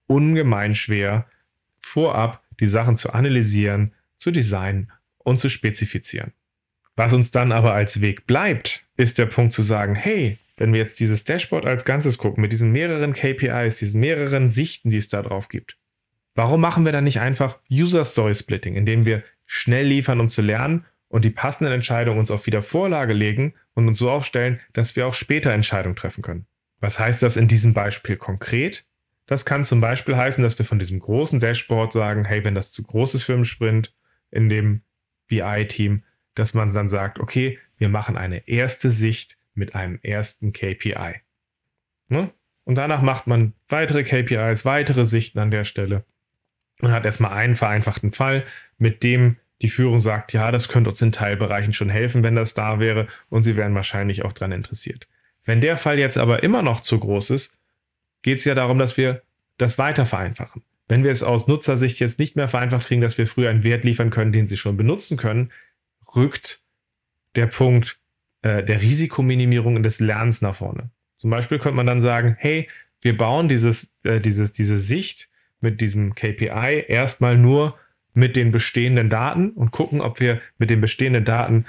[0.06, 1.26] ungemein schwer,
[1.80, 6.32] vorab die Sachen zu analysieren, zu designen und zu spezifizieren.
[6.96, 10.80] Was uns dann aber als Weg bleibt, ist der Punkt zu sagen, hey, wenn wir
[10.80, 15.08] jetzt dieses Dashboard als Ganzes gucken, mit diesen mehreren KPIs, diesen mehreren Sichten, die es
[15.08, 15.78] da drauf gibt,
[16.34, 20.42] warum machen wir dann nicht einfach User Story Splitting, indem wir schnell liefern, um zu
[20.42, 25.06] lernen und die passenden Entscheidungen uns auf Wiedervorlage legen und uns so aufstellen, dass wir
[25.06, 26.46] auch später Entscheidungen treffen können?
[26.80, 28.84] Was heißt das in diesem Beispiel konkret?
[29.26, 32.72] Das kann zum Beispiel heißen, dass wir von diesem großen Dashboard sagen, hey, wenn das
[32.72, 33.94] zu groß ist für einen Sprint
[34.30, 34.82] in dem
[35.28, 36.02] BI-Team,
[36.34, 41.20] dass man dann sagt, okay, wir machen eine erste Sicht mit einem ersten KPI.
[42.08, 42.30] Ne?
[42.64, 46.04] Und danach macht man weitere KPIs, weitere Sichten an der Stelle
[46.80, 48.44] und hat erstmal einen vereinfachten Fall,
[48.78, 52.54] mit dem die Führung sagt, ja, das könnte uns in Teilbereichen schon helfen, wenn das
[52.54, 55.08] da wäre und sie wären wahrscheinlich auch daran interessiert.
[55.44, 57.58] Wenn der Fall jetzt aber immer noch zu groß ist,
[58.22, 59.22] geht es ja darum, dass wir
[59.58, 60.62] das weiter vereinfachen.
[60.88, 63.84] Wenn wir es aus Nutzersicht jetzt nicht mehr vereinfacht kriegen, dass wir früher einen Wert
[63.84, 65.50] liefern können, den sie schon benutzen können,
[66.14, 66.62] rückt
[67.36, 67.98] der Punkt
[68.44, 70.90] äh, der Risikominimierung und des Lernens nach vorne.
[71.16, 72.68] Zum Beispiel könnte man dann sagen, hey,
[73.00, 75.30] wir bauen dieses, äh, dieses, diese Sicht
[75.60, 77.78] mit diesem KPI erstmal nur
[78.12, 81.64] mit den bestehenden Daten und gucken, ob wir mit den bestehenden Daten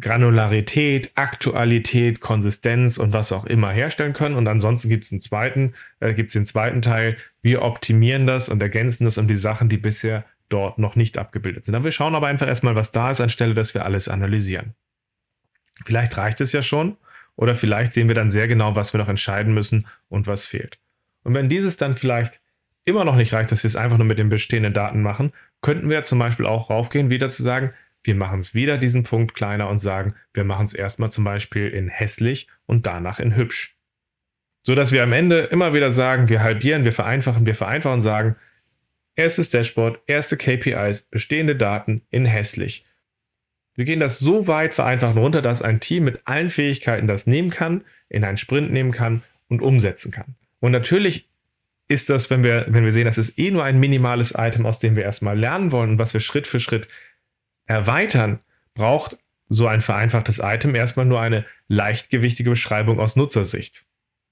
[0.00, 4.34] Granularität, Aktualität, Konsistenz und was auch immer herstellen können.
[4.34, 7.16] Und ansonsten gibt es einen zweiten, äh, gibt es den zweiten Teil.
[7.42, 11.62] Wir optimieren das und ergänzen das um die Sachen, die bisher dort noch nicht abgebildet
[11.62, 11.76] sind.
[11.76, 14.74] Aber wir schauen aber einfach erstmal, was da ist, anstelle, dass wir alles analysieren.
[15.84, 16.96] Vielleicht reicht es ja schon
[17.36, 20.78] oder vielleicht sehen wir dann sehr genau, was wir noch entscheiden müssen und was fehlt.
[21.24, 22.40] Und wenn dieses dann vielleicht
[22.84, 25.88] immer noch nicht reicht, dass wir es einfach nur mit den bestehenden Daten machen, könnten
[25.88, 27.72] wir zum Beispiel auch raufgehen, wieder zu sagen,
[28.04, 31.68] wir machen es wieder diesen Punkt kleiner und sagen, wir machen es erstmal zum Beispiel
[31.68, 33.76] in hässlich und danach in hübsch.
[34.64, 38.00] So dass wir am Ende immer wieder sagen, wir halbieren, wir vereinfachen, wir vereinfachen und
[38.00, 38.36] sagen,
[39.14, 42.84] erstes Dashboard, erste KPIs, bestehende Daten in hässlich.
[43.74, 47.50] Wir gehen das so weit vereinfachen runter, dass ein Team mit allen Fähigkeiten das nehmen
[47.50, 50.36] kann, in einen Sprint nehmen kann und umsetzen kann.
[50.60, 51.28] Und natürlich
[51.88, 54.78] ist das, wenn wir, wenn wir sehen, das ist eh nur ein minimales Item, aus
[54.78, 56.88] dem wir erstmal lernen wollen und was wir Schritt für Schritt
[57.66, 58.40] erweitern,
[58.74, 63.84] braucht so ein vereinfachtes Item erstmal nur eine leichtgewichtige Beschreibung aus Nutzersicht.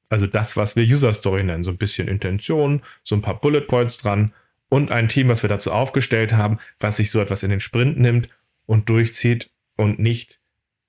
[0.09, 1.65] Also das, was wir User Story nennen.
[1.65, 4.33] So ein bisschen Intention, so ein paar Bullet Points dran
[4.69, 7.99] und ein Team, was wir dazu aufgestellt haben, was sich so etwas in den Sprint
[7.99, 8.29] nimmt
[8.67, 10.41] und durchzieht und nicht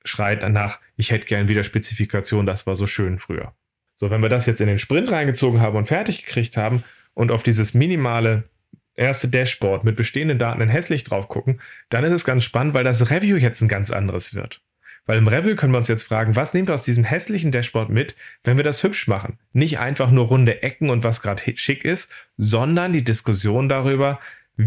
[0.04, 3.54] schreit danach, ich hätte gern wieder Spezifikation, das war so schön früher.
[3.96, 7.32] So, wenn wir das jetzt in den Sprint reingezogen haben und fertig gekriegt haben und
[7.32, 8.50] auf dieses minimale
[8.96, 12.84] erste Dashboard mit bestehenden Daten in hässlich drauf gucken, dann ist es ganz spannend, weil
[12.84, 14.64] das Review jetzt ein ganz anderes wird.
[15.06, 17.90] Weil im Review können wir uns jetzt fragen, was nehmen wir aus diesem hässlichen Dashboard
[17.90, 19.40] mit, wenn wir das hübsch machen?
[19.52, 24.20] Nicht einfach nur runde Ecken und was gerade schick ist, sondern die Diskussion darüber,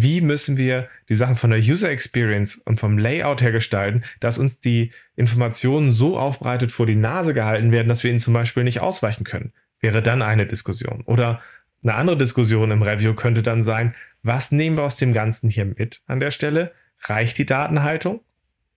[0.03, 4.39] wie müssen wir die Sachen von der User Experience und vom Layout her gestalten, dass
[4.39, 8.65] uns die Informationen so aufbereitet vor die Nase gehalten werden, dass wir ihnen zum Beispiel
[8.65, 9.53] nicht ausweichen können.
[9.81, 11.03] Wäre dann eine Diskussion.
[11.07, 11.41] Oder
[11.85, 15.65] eine andere Diskussion im Review könnte dann sein, was nehmen wir aus dem Ganzen hier
[15.65, 16.73] mit an der Stelle?
[17.05, 18.21] Reicht die Datenhaltung?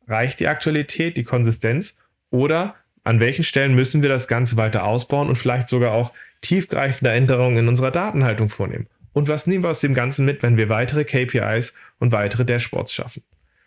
[0.07, 1.97] Reicht die Aktualität, die Konsistenz?
[2.29, 7.11] Oder an welchen Stellen müssen wir das Ganze weiter ausbauen und vielleicht sogar auch tiefgreifende
[7.11, 8.87] Änderungen in unserer Datenhaltung vornehmen?
[9.17, 12.93] Und was nehmen wir aus dem Ganzen mit, wenn wir weitere KPIs und weitere Dashboards
[12.93, 13.23] schaffen?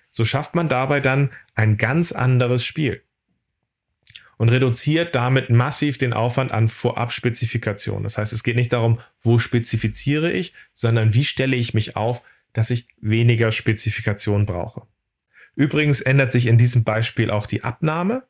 [0.08, 3.02] So schafft man dabei dann ein ganz anderes Spiel
[4.36, 8.04] und reduziert damit massiv den Aufwand an Vorabspezifikationen.
[8.04, 12.22] Das heißt, es geht nicht darum, wo spezifiziere ich, sondern wie stelle ich mich auf,
[12.52, 14.86] dass ich weniger Spezifikationen brauche.
[15.56, 18.22] Übrigens ändert sich in diesem Beispiel auch die Abnahme,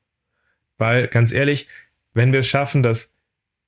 [0.78, 1.68] weil ganz ehrlich,
[2.14, 3.09] wenn wir es schaffen, dass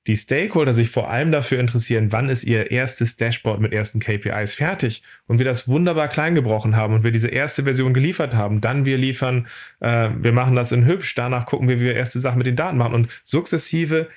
[0.07, 4.53] die Stakeholder sich vor allem dafür interessieren, wann ist ihr erstes Dashboard mit ersten KPIs
[4.53, 5.01] fertig?
[5.27, 8.85] Und wir das wunderbar klein gebrochen haben und wir diese erste Version geliefert haben, dann
[8.85, 9.47] wir liefern,
[9.79, 12.57] äh, wir machen das in hübsch, danach gucken wir, wie wir erste Sachen mit den
[12.57, 14.09] Daten machen und sukzessive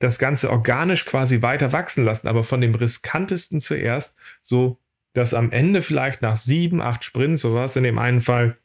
[0.00, 4.78] das Ganze organisch quasi weiter wachsen lassen, aber von dem riskantesten zuerst, so
[5.12, 8.56] dass am Ende vielleicht nach sieben, acht Sprints, so war es in dem einen Fall,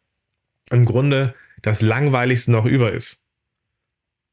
[0.70, 3.24] im Grunde das langweiligste noch über ist.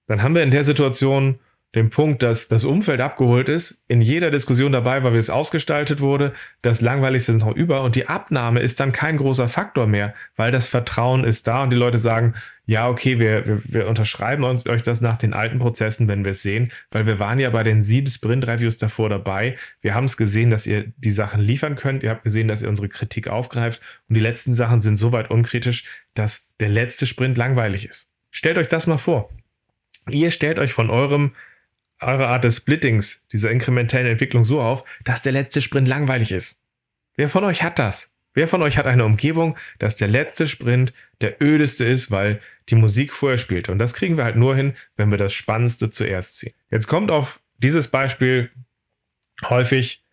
[0.07, 1.39] Dann haben wir in der Situation
[1.75, 6.01] den Punkt, dass das Umfeld abgeholt ist, in jeder Diskussion dabei war, wie es ausgestaltet
[6.01, 10.15] wurde, das Langweiligste ist noch über und die Abnahme ist dann kein großer Faktor mehr,
[10.35, 12.35] weil das Vertrauen ist da und die Leute sagen,
[12.67, 16.33] ja, okay, wir, wir, wir unterschreiben uns, euch das nach den alten Prozessen, wenn wir
[16.33, 19.57] es sehen, weil wir waren ja bei den sieben Sprint-Reviews davor dabei.
[19.81, 22.03] Wir haben es gesehen, dass ihr die Sachen liefern könnt.
[22.03, 25.31] Ihr habt gesehen, dass ihr unsere Kritik aufgreift und die letzten Sachen sind so weit
[25.31, 28.13] unkritisch, dass der letzte Sprint langweilig ist.
[28.31, 29.31] Stellt euch das mal vor.
[30.09, 31.33] Ihr stellt euch von eurem
[32.01, 36.63] eure Art des Splittings, dieser inkrementellen Entwicklung so auf, dass der letzte Sprint langweilig ist.
[37.17, 38.15] Wer von euch hat das?
[38.33, 42.77] Wer von euch hat eine Umgebung, dass der letzte Sprint der ödeste ist, weil die
[42.77, 43.69] Musik vorher spielt?
[43.69, 46.53] Und das kriegen wir halt nur hin, wenn wir das Spannendste zuerst ziehen.
[46.71, 48.51] Jetzt kommt auf dieses Beispiel
[49.49, 50.05] häufig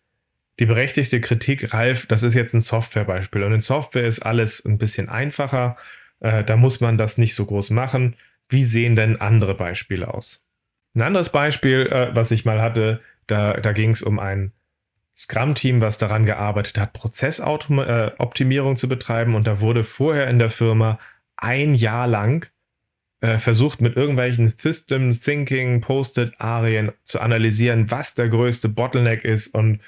[0.58, 3.44] die berechtigte Kritik, Ralf, das ist jetzt ein Softwarebeispiel.
[3.44, 5.76] Und in Software ist alles ein bisschen einfacher.
[6.18, 8.16] Äh, da muss man das nicht so groß machen.
[8.48, 10.47] Wie sehen denn andere Beispiele aus?
[10.98, 14.50] Ein anderes Beispiel, äh, was ich mal hatte, da, da ging es um ein
[15.14, 19.36] Scrum-Team, was daran gearbeitet hat, Prozessoptimierung äh, zu betreiben.
[19.36, 20.98] Und da wurde vorher in der Firma
[21.36, 22.50] ein Jahr lang
[23.20, 29.80] äh, versucht, mit irgendwelchen System Thinking Post-it-Arien zu analysieren, was der größte Bottleneck ist und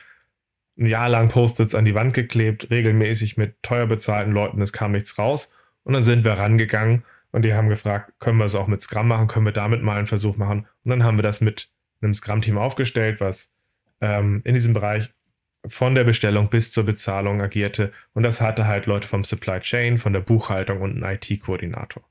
[0.78, 4.92] ein Jahr lang Post-its an die Wand geklebt, regelmäßig mit teuer bezahlten Leuten, es kam
[4.92, 5.50] nichts raus.
[5.82, 9.08] Und dann sind wir rangegangen und die haben gefragt, können wir es auch mit Scrum
[9.08, 9.28] machen?
[9.28, 10.66] Können wir damit mal einen Versuch machen?
[10.84, 13.54] Und dann haben wir das mit einem Scrum-Team aufgestellt, was
[14.00, 15.10] ähm, in diesem Bereich
[15.66, 17.92] von der Bestellung bis zur Bezahlung agierte.
[18.14, 22.02] Und das hatte halt Leute vom Supply Chain, von der Buchhaltung und einen IT-Koordinator.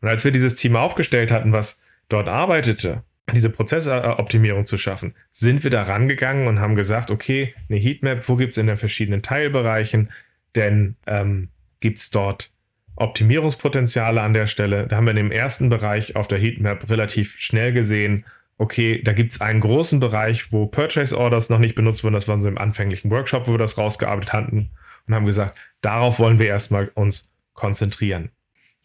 [0.00, 5.64] Und als wir dieses Team aufgestellt hatten, was dort arbeitete, diese Prozessoptimierung zu schaffen, sind
[5.64, 9.22] wir da rangegangen und haben gesagt, okay, eine Heatmap, wo gibt es in den verschiedenen
[9.22, 10.08] Teilbereichen
[10.56, 12.50] denn ähm, gibt es dort
[12.96, 14.86] Optimierungspotenziale an der Stelle.
[14.86, 18.24] Da haben wir in dem ersten Bereich auf der Heatmap relativ schnell gesehen,
[18.58, 22.14] okay, da gibt es einen großen Bereich, wo Purchase Orders noch nicht benutzt wurden.
[22.14, 24.70] Das war so im anfänglichen Workshop, wo wir das rausgearbeitet hatten
[25.06, 28.30] und haben gesagt, darauf wollen wir erstmal uns konzentrieren.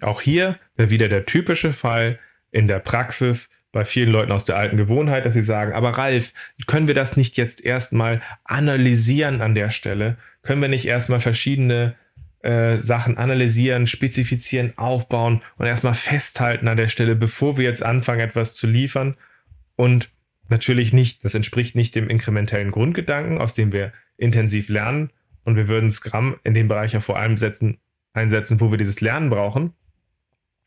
[0.01, 2.19] Auch hier wieder der typische Fall
[2.51, 6.33] in der Praxis bei vielen Leuten aus der alten Gewohnheit, dass sie sagen, aber Ralf,
[6.67, 10.17] können wir das nicht jetzt erstmal analysieren an der Stelle?
[10.41, 11.95] Können wir nicht erstmal verschiedene
[12.43, 18.21] äh, Sachen analysieren, spezifizieren, aufbauen und erstmal festhalten an der Stelle, bevor wir jetzt anfangen,
[18.21, 19.15] etwas zu liefern.
[19.75, 20.09] Und
[20.49, 25.11] natürlich nicht, das entspricht nicht dem inkrementellen Grundgedanken, aus dem wir intensiv lernen.
[25.43, 27.79] Und wir würden Scrum in dem Bereich ja vor allem setzen,
[28.13, 29.73] einsetzen, wo wir dieses Lernen brauchen.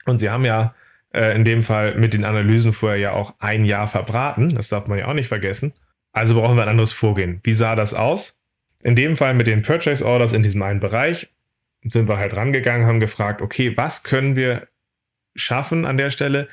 [0.04, 0.74] Und sie haben ja
[1.12, 4.54] äh, in dem Fall mit den Analysen vorher ja auch ein Jahr verbraten.
[4.54, 5.72] Das darf man ja auch nicht vergessen.
[6.12, 7.40] Also brauchen wir ein anderes Vorgehen.
[7.42, 8.40] Wie sah das aus?
[8.82, 11.33] In dem Fall mit den Purchase Orders in diesem einen Bereich
[11.84, 14.66] sind wir halt rangegangen, haben gefragt, okay, was können wir
[15.34, 16.48] schaffen an der Stelle,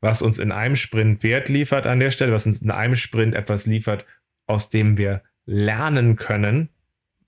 [0.00, 3.34] was uns in einem Sprint Wert liefert an der Stelle, was uns in einem Sprint
[3.34, 4.04] etwas liefert,
[4.46, 6.68] aus dem wir lernen können,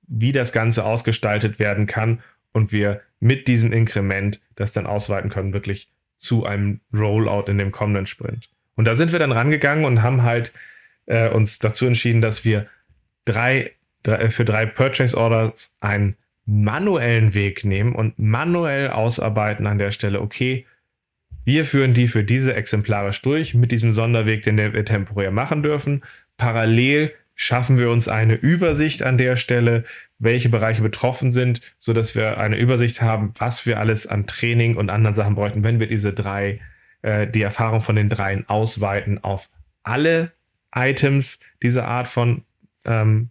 [0.07, 2.21] wie das Ganze ausgestaltet werden kann
[2.53, 7.73] und wir mit diesem Inkrement das dann ausweiten können, wirklich zu einem Rollout in dem
[7.73, 8.49] kommenden Sprint.
[8.75, 10.53] Und da sind wir dann rangegangen und haben halt
[11.07, 12.67] äh, uns dazu entschieden, dass wir
[13.25, 16.17] drei, drei, für drei Purchase Orders ein
[16.51, 20.65] manuellen Weg nehmen und manuell ausarbeiten an der Stelle, okay,
[21.45, 26.03] wir führen die für diese exemplarisch durch mit diesem Sonderweg, den wir temporär machen dürfen.
[26.39, 29.85] Parallel schaffen wir uns eine Übersicht an der Stelle,
[30.19, 34.89] welche Bereiche betroffen sind, sodass wir eine Übersicht haben, was wir alles an Training und
[34.89, 36.61] anderen Sachen bräuchten, wenn wir diese drei,
[37.03, 39.51] äh, die Erfahrung von den dreien ausweiten auf
[39.83, 40.33] alle
[40.75, 42.43] Items dieser Art von,
[42.87, 43.29] ähm,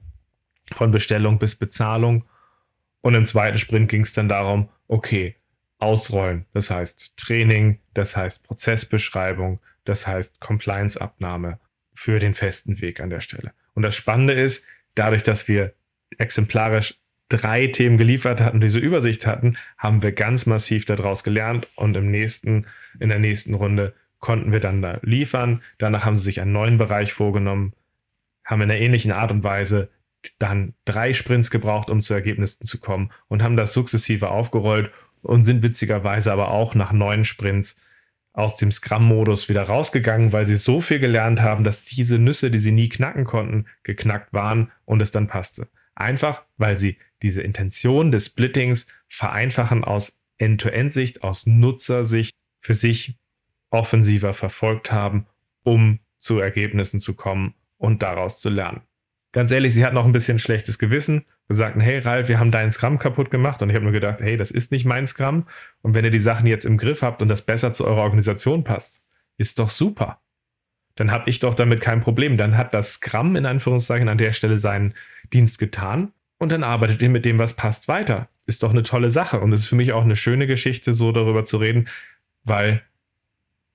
[0.72, 2.24] von Bestellung bis Bezahlung
[3.08, 5.38] und im zweiten Sprint ging es dann darum, okay,
[5.78, 6.46] ausrollen.
[6.52, 11.58] Das heißt Training, das heißt Prozessbeschreibung, das heißt Compliance-Abnahme
[11.94, 13.54] für den festen Weg an der Stelle.
[13.76, 14.66] Und das Spannende ist,
[14.96, 15.74] dadurch, dass wir
[16.18, 16.96] exemplarisch
[17.30, 22.12] drei Themen geliefert hatten, diese Übersicht hatten, haben wir ganz massiv daraus gelernt und im
[22.12, 22.66] nächsten,
[23.00, 25.62] in der nächsten Runde konnten wir dann da liefern.
[25.78, 27.72] Danach haben sie sich einen neuen Bereich vorgenommen,
[28.44, 29.88] haben in einer ähnlichen Art und Weise
[30.40, 35.44] dann drei Sprints gebraucht, um zu Ergebnissen zu kommen und haben das sukzessive aufgerollt und
[35.44, 37.76] sind witzigerweise aber auch nach neun Sprints
[38.34, 42.60] aus dem Scrum-Modus wieder rausgegangen, weil sie so viel gelernt haben, dass diese Nüsse, die
[42.60, 45.68] sie nie knacken konnten, geknackt waren und es dann passte.
[45.96, 53.18] Einfach, weil sie diese Intention des Splittings vereinfachen aus End-to-End-Sicht, aus Nutzersicht für sich
[53.72, 55.26] offensiver verfolgt haben,
[55.64, 58.87] um zu Ergebnissen zu kommen und daraus zu lernen
[59.38, 61.24] ganz ehrlich, sie hatten auch ein bisschen schlechtes Gewissen.
[61.46, 63.62] Wir sagten, hey Ralf, wir haben deinen Scrum kaputt gemacht.
[63.62, 65.46] Und ich habe nur gedacht, hey, das ist nicht mein Scrum.
[65.84, 68.64] Und wenn ihr die Sachen jetzt im Griff habt und das besser zu eurer Organisation
[68.64, 69.06] passt,
[69.38, 70.20] Ist doch super.
[70.96, 72.36] Dann habe ich doch damit kein Problem.
[72.36, 74.96] Dann hat das Scrum in Anführungszeichen an der Stelle seinen
[75.32, 78.30] Dienst getan und dann arbeitet ihr mit dem, was passt, weiter.
[78.48, 79.40] Ist doch eine tolle Sache.
[79.40, 81.88] Und es ist für mich auch eine schöne Geschichte, so darüber zu reden,
[82.44, 82.82] weil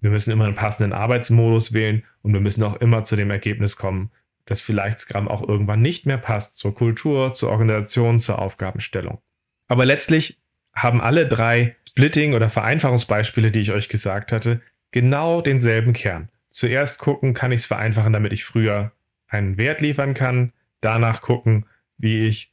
[0.01, 3.77] wir müssen immer einen passenden Arbeitsmodus wählen und wir müssen auch immer zu dem Ergebnis
[3.77, 4.11] kommen,
[4.44, 9.20] dass vielleicht Scrum auch irgendwann nicht mehr passt zur Kultur, zur Organisation, zur Aufgabenstellung.
[9.68, 10.40] Aber letztlich
[10.74, 16.31] haben alle drei Splitting- oder Vereinfachungsbeispiele, die ich euch gesagt hatte, genau denselben Kern.
[16.48, 18.92] Zuerst gucken, kann ich es vereinfachen, damit ich früher
[19.28, 20.52] einen Wert liefern kann.
[20.81, 22.52] Danach gucken, wie ich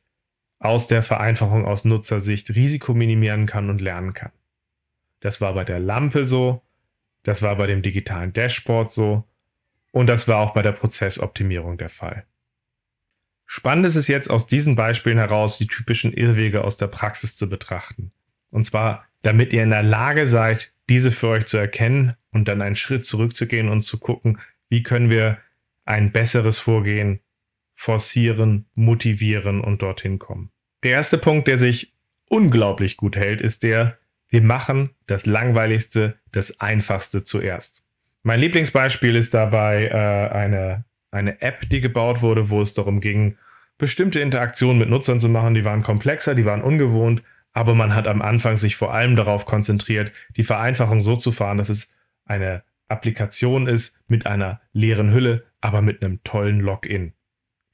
[0.59, 4.31] aus der Vereinfachung aus Nutzersicht Risiko minimieren kann und lernen kann.
[5.21, 6.61] Das war bei der Lampe so,
[7.23, 9.25] das war bei dem digitalen Dashboard so
[9.91, 12.25] und das war auch bei der Prozessoptimierung der Fall.
[13.45, 17.49] Spannend ist es jetzt aus diesen Beispielen heraus, die typischen Irrwege aus der Praxis zu
[17.49, 18.11] betrachten.
[18.51, 22.61] Und zwar, damit ihr in der Lage seid, diese für euch zu erkennen und dann
[22.61, 25.39] einen Schritt zurückzugehen und zu gucken, wie können wir
[25.85, 27.21] ein besseres Vorgehen
[27.73, 30.51] forcieren, motivieren und dorthin kommen.
[30.83, 31.95] Der erste Punkt, der sich
[32.27, 33.97] unglaublich gut hält, ist der,
[34.27, 37.83] wir machen das Langweiligste, das Einfachste zuerst.
[38.23, 43.37] Mein Lieblingsbeispiel ist dabei äh, eine, eine App, die gebaut wurde, wo es darum ging,
[43.77, 45.53] bestimmte Interaktionen mit Nutzern zu machen.
[45.53, 49.45] Die waren komplexer, die waren ungewohnt, aber man hat am Anfang sich vor allem darauf
[49.45, 51.91] konzentriert, die Vereinfachung so zu fahren, dass es
[52.25, 57.13] eine Applikation ist mit einer leeren Hülle, aber mit einem tollen Login.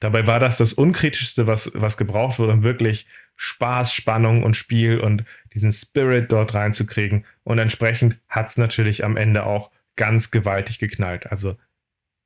[0.00, 3.06] Dabei war das das Unkritischste, was, was gebraucht wurde, um wirklich
[3.36, 7.24] Spaß, Spannung und Spiel und diesen Spirit dort reinzukriegen.
[7.44, 11.30] Und entsprechend hat es natürlich am Ende auch ganz gewaltig geknallt.
[11.30, 11.56] Also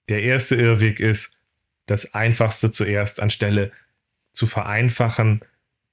[0.09, 1.41] der erste Irrweg ist,
[1.87, 3.73] das Einfachste zuerst anstelle
[4.33, 5.41] zu vereinfachen,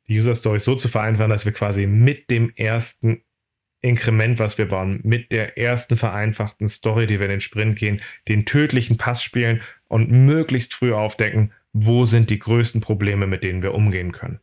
[0.07, 3.21] die User Story so zu vereinfachen, dass wir quasi mit dem ersten
[3.81, 8.01] Inkrement, was wir bauen, mit der ersten vereinfachten Story, die wir in den Sprint gehen,
[8.27, 13.61] den tödlichen Pass spielen und möglichst früh aufdecken, wo sind die größten Probleme, mit denen
[13.61, 14.39] wir umgehen können.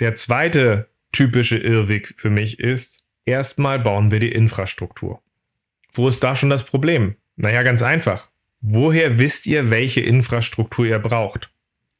[0.00, 5.22] Der zweite typische Irrweg für mich ist, erstmal bauen wir die Infrastruktur.
[5.96, 7.16] Wo ist da schon das Problem?
[7.36, 8.28] Naja, ganz einfach.
[8.60, 11.50] Woher wisst ihr, welche Infrastruktur ihr braucht?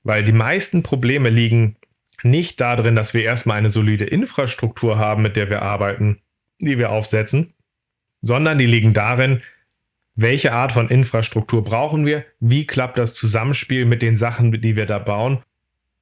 [0.02, 1.76] Weil die meisten Probleme liegen
[2.22, 6.20] nicht darin, dass wir erstmal eine solide Infrastruktur haben, mit der wir arbeiten,
[6.58, 7.54] die wir aufsetzen,
[8.22, 9.42] sondern die liegen darin,
[10.14, 14.86] welche Art von Infrastruktur brauchen wir, wie klappt das Zusammenspiel mit den Sachen, die wir
[14.86, 15.42] da bauen.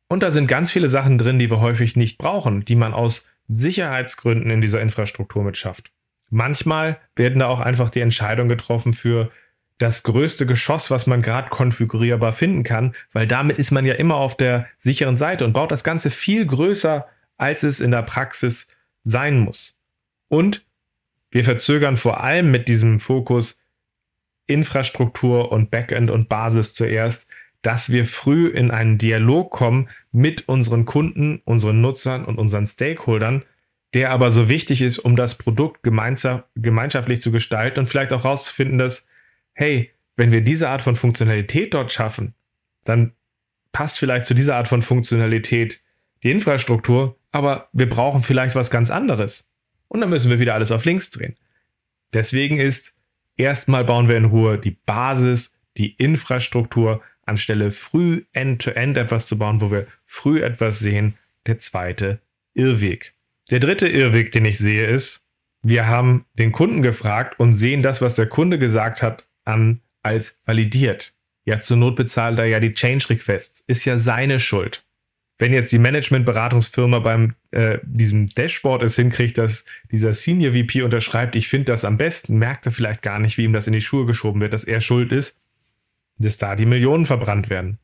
[0.09, 3.31] Und da sind ganz viele Sachen drin, die wir häufig nicht brauchen, die man aus
[3.49, 5.91] Sicherheitsgründen in dieser Infrastruktur mit schafft.
[6.31, 9.31] Manchmal werden da auch einfach die Entscheidungen getroffen für
[9.79, 14.17] das größte Geschoss, was man gerade konfigurierbar finden kann, weil damit ist man ja immer
[14.17, 17.07] auf der sicheren Seite und baut das Ganze viel größer,
[17.37, 18.69] als es in der Praxis
[19.03, 19.81] sein muss.
[20.29, 20.65] Und
[21.31, 23.59] wir verzögern vor allem mit diesem Fokus
[24.47, 27.27] Infrastruktur und Backend und Basis zuerst,
[27.63, 33.43] dass wir früh in einen Dialog kommen mit unseren Kunden, unseren Nutzern und unseren Stakeholdern,
[33.95, 38.79] der aber so wichtig ist, um das Produkt gemeinschaftlich zu gestalten und vielleicht auch herauszufinden,
[38.79, 39.07] dass,
[39.53, 42.35] hey, wenn wir diese Art von Funktionalität dort schaffen,
[42.85, 43.13] dann
[43.73, 45.81] passt vielleicht zu dieser Art von Funktionalität
[46.23, 49.51] die Infrastruktur, aber wir brauchen vielleicht was ganz anderes.
[49.89, 51.37] Und dann müssen wir wieder alles auf links drehen.
[52.13, 52.95] Deswegen ist
[53.37, 59.39] Erstmal bauen wir in Ruhe die Basis, die Infrastruktur, anstelle früh end-to-end -End etwas zu
[59.39, 61.15] bauen, wo wir früh etwas sehen.
[61.47, 62.21] Der zweite
[62.55, 63.14] Irrweg.
[63.51, 65.25] Der dritte Irrweg, den ich sehe, ist,
[65.63, 70.41] wir haben den Kunden gefragt und sehen das, was der Kunde gesagt hat, an als
[70.45, 71.15] validiert.
[71.45, 73.61] Ja, zur Not bezahlt er ja die Change Requests.
[73.67, 74.85] Ist ja seine Schuld
[75.39, 81.35] wenn jetzt die Managementberatungsfirma beim äh, diesem Dashboard es hinkriegt, dass dieser Senior VP unterschreibt,
[81.35, 83.81] ich finde das am besten, merkt er vielleicht gar nicht, wie ihm das in die
[83.81, 85.41] Schuhe geschoben wird, dass er schuld ist,
[86.19, 87.79] dass da die Millionen verbrannt werden.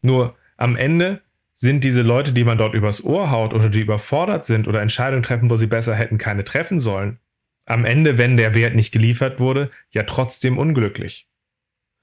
[0.00, 1.20] Nur am Ende
[1.60, 5.24] sind diese Leute, die man dort übers Ohr haut oder die überfordert sind oder Entscheidungen
[5.24, 7.18] treffen, wo sie besser hätten keine treffen sollen,
[7.66, 11.26] am Ende, wenn der Wert nicht geliefert wurde, ja trotzdem unglücklich.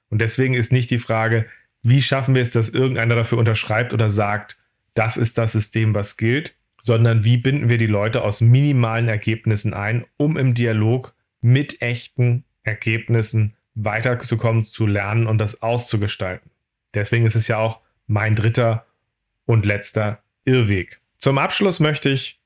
[0.10, 1.46] Und deswegen ist nicht die Frage,
[1.82, 4.58] wie schaffen wir es, dass irgendeiner dafür unterschreibt oder sagt,
[4.94, 9.74] das ist das System, was gilt, sondern wie binden wir die Leute aus minimalen Ergebnissen
[9.74, 16.52] ein, um im Dialog mit echten Ergebnissen weiterzukommen, zu lernen und das auszugestalten.
[16.94, 18.86] Deswegen ist es ja auch mein dritter
[19.46, 21.02] und letzter Irrweg.
[21.18, 22.40] Zum Abschluss möchte ich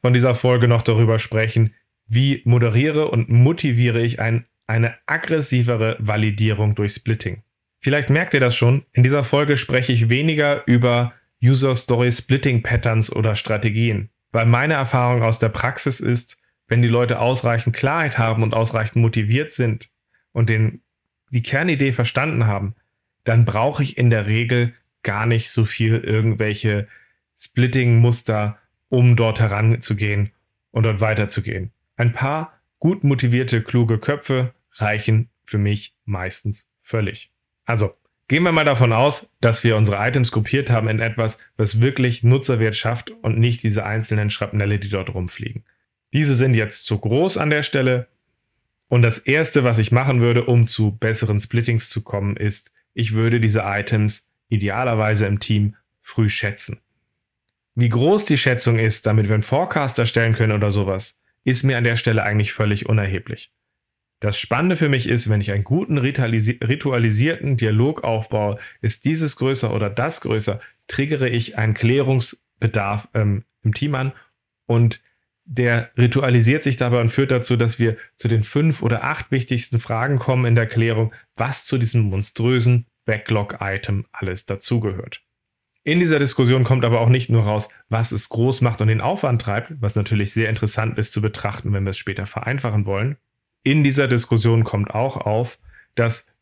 [0.00, 1.74] von dieser Folge noch darüber sprechen,
[2.06, 7.42] wie moderiere und motiviere ich ein, eine aggressivere Validierung durch Splitting.
[7.80, 12.62] Vielleicht merkt ihr das schon, in dieser Folge spreche ich weniger über User Story Splitting
[12.62, 14.10] Patterns oder Strategien.
[14.32, 16.38] Weil meine Erfahrung aus der Praxis ist,
[16.68, 19.88] wenn die Leute ausreichend Klarheit haben und ausreichend motiviert sind
[20.32, 20.82] und den,
[21.30, 22.74] die Kernidee verstanden haben,
[23.24, 24.72] dann brauche ich in der Regel
[25.02, 26.88] gar nicht so viel irgendwelche
[27.36, 30.32] Splitting-Muster, um dort heranzugehen
[30.70, 31.70] und dort weiterzugehen.
[31.96, 37.30] Ein paar gut motivierte, kluge Köpfe reichen für mich meistens völlig.
[37.64, 37.94] Also,
[38.28, 42.22] gehen wir mal davon aus, dass wir unsere Items gruppiert haben in etwas, was wirklich
[42.22, 45.64] Nutzerwert schafft und nicht diese einzelnen Schrapnelle, die dort rumfliegen.
[46.12, 48.08] Diese sind jetzt zu groß an der Stelle.
[48.88, 53.14] Und das erste, was ich machen würde, um zu besseren Splittings zu kommen, ist, ich
[53.14, 56.80] würde diese Items idealerweise im Team früh schätzen.
[57.74, 61.76] Wie groß die Schätzung ist, damit wir einen Forecast erstellen können oder sowas, ist mir
[61.76, 63.52] an der Stelle eigentlich völlig unerheblich.
[64.20, 69.74] Das Spannende für mich ist, wenn ich einen guten ritualisierten Dialog aufbaue, ist dieses größer
[69.74, 74.12] oder das größer, triggere ich einen Klärungsbedarf ähm, im Team an
[74.64, 75.02] und
[75.44, 79.78] der ritualisiert sich dabei und führt dazu, dass wir zu den fünf oder acht wichtigsten
[79.78, 85.22] Fragen kommen in der Klärung, was zu diesem monströsen Backlog-Item alles dazugehört.
[85.82, 89.00] In dieser Diskussion kommt aber auch nicht nur raus, was es groß macht und den
[89.00, 93.16] Aufwand treibt, was natürlich sehr interessant ist zu betrachten, wenn wir es später vereinfachen wollen.
[93.62, 95.58] In dieser Diskussion kommt auch auf,
[95.94, 96.34] dass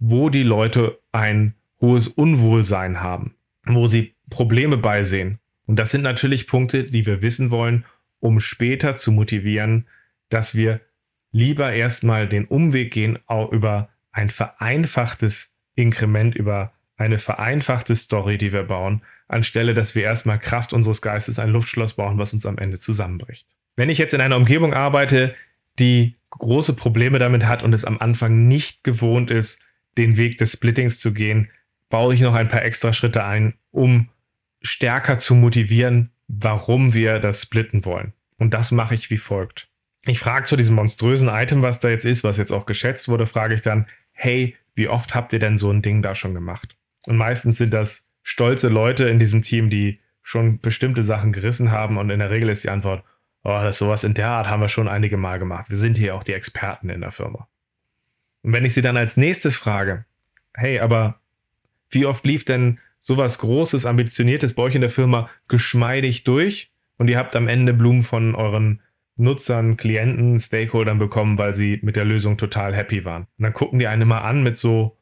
[0.00, 5.38] wo die Leute ein hohes Unwohlsein haben, wo sie Probleme beisehen.
[5.66, 7.84] Und das sind natürlich Punkte, die wir wissen wollen,
[8.18, 9.86] um später zu motivieren,
[10.30, 10.80] dass wir
[11.32, 18.52] lieber erstmal den Umweg gehen, auch über ein vereinfachtes Inkrement, über eine vereinfachte Story, die
[18.52, 22.58] wir bauen, anstelle dass wir erstmal Kraft unseres Geistes ein Luftschloss bauen, was uns am
[22.58, 23.48] Ende zusammenbricht.
[23.76, 25.34] Wenn ich jetzt in einer Umgebung arbeite,
[25.78, 29.62] die große Probleme damit hat und es am Anfang nicht gewohnt ist,
[29.96, 31.50] den Weg des Splittings zu gehen,
[31.88, 34.10] baue ich noch ein paar extra Schritte ein, um
[34.62, 38.12] stärker zu motivieren, warum wir das splitten wollen.
[38.38, 39.68] Und das mache ich wie folgt.
[40.06, 43.26] Ich frage zu diesem monströsen Item, was da jetzt ist, was jetzt auch geschätzt wurde,
[43.26, 46.74] frage ich dann, hey, wie oft habt ihr denn so ein Ding da schon gemacht?
[47.04, 51.98] Und meistens sind das stolze Leute in diesem Team, die schon bestimmte Sachen gerissen haben.
[51.98, 53.04] Und in der Regel ist die Antwort,
[53.44, 55.68] oh, das sowas in der Art haben wir schon einige Mal gemacht.
[55.68, 57.46] Wir sind hier auch die Experten in der Firma.
[58.40, 60.06] Und wenn ich sie dann als nächstes frage,
[60.54, 61.20] hey, aber
[61.90, 67.08] wie oft lief denn sowas Großes, Ambitioniertes bei euch in der Firma geschmeidig durch und
[67.08, 68.80] ihr habt am Ende Blumen von euren
[69.20, 73.22] Nutzern, Klienten, Stakeholdern bekommen, weil sie mit der Lösung total happy waren.
[73.38, 74.96] Und dann gucken die einen immer an mit so,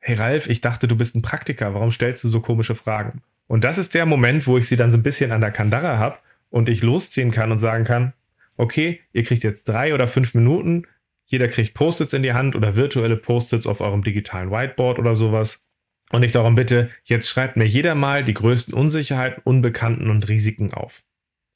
[0.00, 3.22] hey Ralf, ich dachte, du bist ein Praktiker, warum stellst du so komische Fragen?
[3.46, 5.98] Und das ist der Moment, wo ich sie dann so ein bisschen an der Kandara
[5.98, 6.18] habe
[6.50, 8.12] und ich losziehen kann und sagen kann,
[8.56, 10.86] okay, ihr kriegt jetzt drei oder fünf Minuten,
[11.24, 15.64] jeder kriegt Post-its in die Hand oder virtuelle Post-its auf eurem digitalen Whiteboard oder sowas.
[16.10, 20.74] Und ich darum bitte, jetzt schreibt mir jeder mal die größten Unsicherheiten, Unbekannten und Risiken
[20.74, 21.04] auf.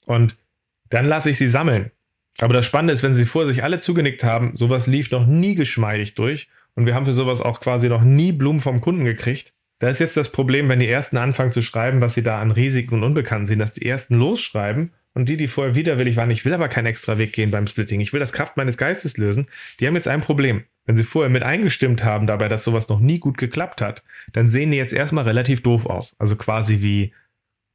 [0.07, 0.36] Und
[0.90, 1.90] dann lasse ich sie sammeln.
[2.41, 5.55] Aber das Spannende ist, wenn sie vor sich alle zugenickt haben, sowas lief noch nie
[5.55, 9.53] geschmeidig durch und wir haben für sowas auch quasi noch nie Blumen vom Kunden gekriegt.
[9.78, 12.51] Da ist jetzt das Problem, wenn die ersten anfangen zu schreiben, was sie da an
[12.51, 16.45] Risiken und Unbekannten sehen, dass die ersten losschreiben und die, die vorher widerwillig waren, ich
[16.45, 19.47] will aber keinen extra Weg gehen beim Splitting, ich will das Kraft meines Geistes lösen,
[19.78, 20.64] die haben jetzt ein Problem.
[20.87, 24.49] Wenn sie vorher mit eingestimmt haben dabei, dass sowas noch nie gut geklappt hat, dann
[24.49, 26.14] sehen die jetzt erstmal relativ doof aus.
[26.18, 27.12] Also quasi wie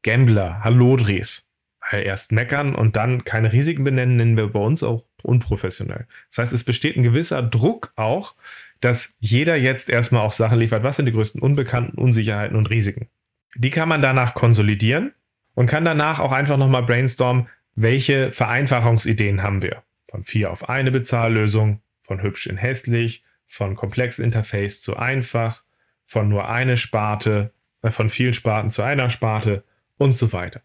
[0.03, 1.48] Gambler, Hallodris.
[1.89, 6.05] Weil erst meckern und dann keine Risiken benennen, nennen wir bei uns auch unprofessionell.
[6.29, 8.35] Das heißt, es besteht ein gewisser Druck auch,
[8.79, 10.83] dass jeder jetzt erstmal auch Sachen liefert.
[10.83, 13.09] Was sind die größten Unbekannten, Unsicherheiten und Risiken?
[13.55, 15.13] Die kann man danach konsolidieren
[15.55, 19.83] und kann danach auch einfach nochmal brainstormen, welche Vereinfachungsideen haben wir.
[20.09, 25.63] Von vier auf eine Bezahllösung, von hübsch in hässlich, von komplex Interface zu einfach,
[26.05, 29.63] von nur eine Sparte, äh, von vielen Sparten zu einer Sparte
[29.97, 30.61] und so weiter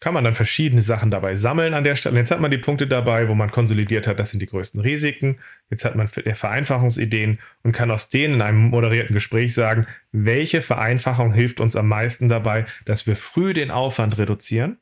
[0.00, 2.18] kann man dann verschiedene Sachen dabei sammeln an der Stelle.
[2.18, 5.36] Jetzt hat man die Punkte dabei, wo man konsolidiert hat, das sind die größten Risiken.
[5.68, 11.34] Jetzt hat man Vereinfachungsideen und kann aus denen in einem moderierten Gespräch sagen, welche Vereinfachung
[11.34, 14.78] hilft uns am meisten dabei, dass wir früh den Aufwand reduzieren,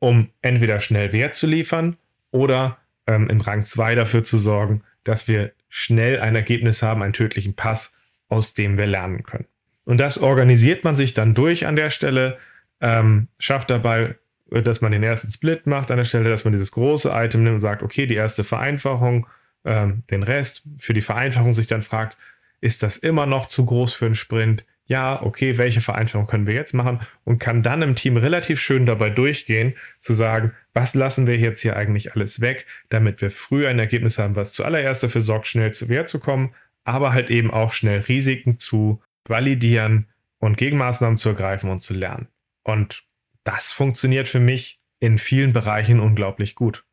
[0.00, 1.96] um entweder schnell Wert zu liefern
[2.30, 7.14] oder ähm, im Rang 2 dafür zu sorgen, dass wir schnell ein Ergebnis haben, einen
[7.14, 7.98] tödlichen Pass,
[8.28, 9.46] aus dem wir lernen können.
[9.86, 12.36] Und das organisiert man sich dann durch an der Stelle,
[12.82, 14.16] ähm, schafft dabei
[14.50, 17.56] dass man den ersten Split macht an der Stelle, dass man dieses große Item nimmt
[17.56, 19.26] und sagt, okay, die erste Vereinfachung,
[19.64, 22.16] ähm, den Rest für die Vereinfachung sich dann fragt,
[22.60, 24.64] ist das immer noch zu groß für einen Sprint?
[24.86, 27.00] Ja, okay, welche Vereinfachung können wir jetzt machen?
[27.24, 31.60] Und kann dann im Team relativ schön dabei durchgehen, zu sagen, was lassen wir jetzt
[31.60, 35.74] hier eigentlich alles weg, damit wir früh ein Ergebnis haben, was zuallererst dafür sorgt, schnell
[35.74, 40.06] zu Wehr zu kommen, aber halt eben auch schnell Risiken zu validieren
[40.38, 42.28] und Gegenmaßnahmen zu ergreifen und zu lernen.
[42.62, 43.04] Und
[43.48, 46.84] das funktioniert für mich in vielen Bereichen unglaublich gut.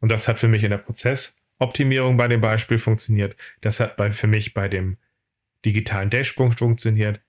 [0.00, 3.36] Und das hat für mich in der Prozess Optimierung bei dem Beispiel funktioniert.
[3.60, 4.96] Das hat bei, für mich bei dem
[5.66, 7.20] digitalen Dashpunkt funktioniert.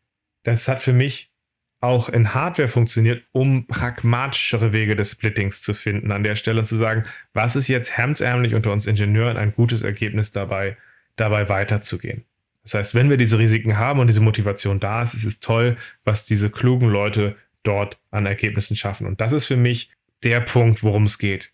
[0.43, 1.33] Das hat für mich
[1.81, 6.77] auch in Hardware funktioniert, um pragmatischere Wege des Splittings zu finden an der Stelle zu
[6.77, 7.03] sagen,
[7.33, 10.77] was ist jetzt hemdsärmlich unter uns Ingenieuren ein gutes Ergebnis dabei,
[11.17, 12.23] dabei weiterzugehen.
[12.63, 15.75] Das heißt, wenn wir diese Risiken haben und diese Motivation da ist, ist es toll,
[16.05, 19.07] was diese klugen Leute dort an Ergebnissen schaffen.
[19.07, 19.91] Und das ist für mich
[20.23, 21.51] der Punkt, worum es geht.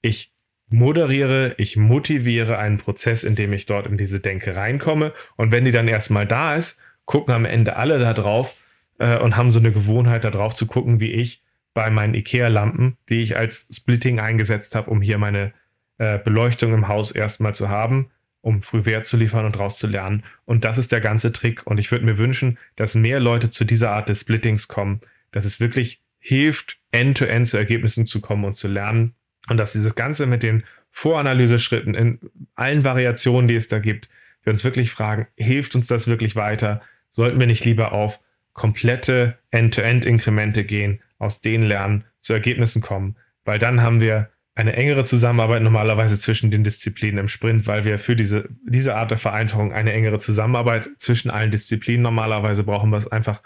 [0.00, 0.32] Ich
[0.68, 5.12] moderiere, ich motiviere einen Prozess, in dem ich dort in diese Denke reinkomme.
[5.36, 8.56] Und wenn die dann erstmal da ist, gucken am Ende alle da drauf
[8.98, 11.42] äh, und haben so eine Gewohnheit, da drauf zu gucken, wie ich
[11.74, 15.52] bei meinen IKEA-Lampen, die ich als Splitting eingesetzt habe, um hier meine
[15.98, 18.10] äh, Beleuchtung im Haus erstmal zu haben,
[18.40, 20.24] um früh Wert zu liefern und rauszulernen.
[20.44, 21.66] Und das ist der ganze Trick.
[21.66, 25.00] Und ich würde mir wünschen, dass mehr Leute zu dieser Art des Splittings kommen,
[25.32, 29.14] dass es wirklich hilft, end-to-end -end zu Ergebnissen zu kommen und zu lernen.
[29.48, 32.20] Und dass dieses Ganze mit den Voranalyseschritten in
[32.54, 34.08] allen Variationen, die es da gibt,
[34.44, 36.80] wir uns wirklich fragen, hilft uns das wirklich weiter?
[37.10, 38.20] Sollten wir nicht lieber auf
[38.52, 45.04] komplette End-to-End-Inkremente gehen, aus denen lernen, zu Ergebnissen kommen, weil dann haben wir eine engere
[45.04, 49.72] Zusammenarbeit normalerweise zwischen den Disziplinen im Sprint, weil wir für diese, diese Art der Vereinfachung
[49.72, 53.42] eine engere Zusammenarbeit zwischen allen Disziplinen normalerweise brauchen, was einfach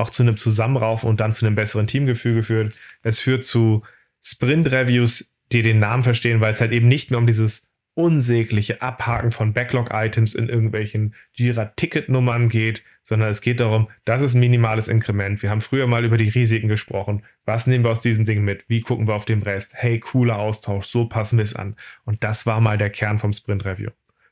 [0.00, 2.78] auch zu einem Zusammenraufen und dann zu einem besseren Teamgefüge führt.
[3.02, 3.82] Es führt zu
[4.22, 9.32] Sprint-Reviews, die den Namen verstehen, weil es halt eben nicht mehr um dieses unsägliche Abhaken
[9.32, 15.42] von Backlog-Items in irgendwelchen Jira-Ticket-Nummern geht, sondern es geht darum, das ist minimales Inkrement.
[15.42, 17.22] Wir haben früher mal über die Risiken gesprochen.
[17.44, 18.64] Was nehmen wir aus diesem Ding mit?
[18.68, 19.74] Wie gucken wir auf den Rest?
[19.76, 21.76] Hey, cooler Austausch, so passen wir es an.
[22.04, 23.90] Und das war mal der Kern vom Sprint Review.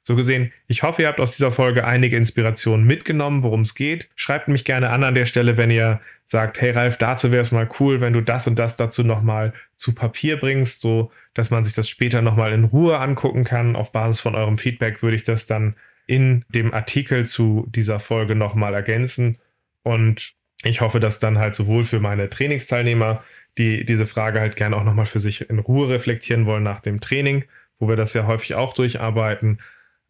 [0.08, 4.08] So gesehen, ich hoffe, ihr habt aus dieser Folge einige Inspirationen mitgenommen, worum es geht.
[4.14, 7.52] Schreibt mich gerne an an der Stelle, wenn ihr sagt, hey Ralf, dazu wäre es
[7.52, 11.62] mal cool, wenn du das und das dazu nochmal zu Papier bringst, so dass man
[11.62, 13.76] sich das später nochmal in Ruhe angucken kann.
[13.76, 15.74] Auf Basis von eurem Feedback würde ich das dann
[16.06, 19.36] in dem Artikel zu dieser Folge nochmal ergänzen.
[19.82, 20.32] Und
[20.62, 23.22] ich hoffe, dass dann halt sowohl für meine Trainingsteilnehmer,
[23.58, 27.00] die diese Frage halt gerne auch nochmal für sich in Ruhe reflektieren wollen nach dem
[27.00, 27.44] Training,
[27.78, 29.58] wo wir das ja häufig auch durcharbeiten,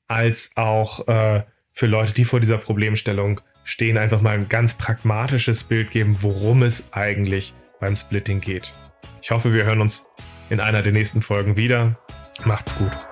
[0.09, 1.43] als auch äh,
[1.73, 6.63] für Leute, die vor dieser Problemstellung stehen, einfach mal ein ganz pragmatisches Bild geben, worum
[6.63, 8.73] es eigentlich beim Splitting geht.
[9.23, 10.07] Ich hoffe, wir hören uns
[10.51, 11.99] in einer der nächsten Folgen wieder.
[12.45, 13.08] Macht's gut.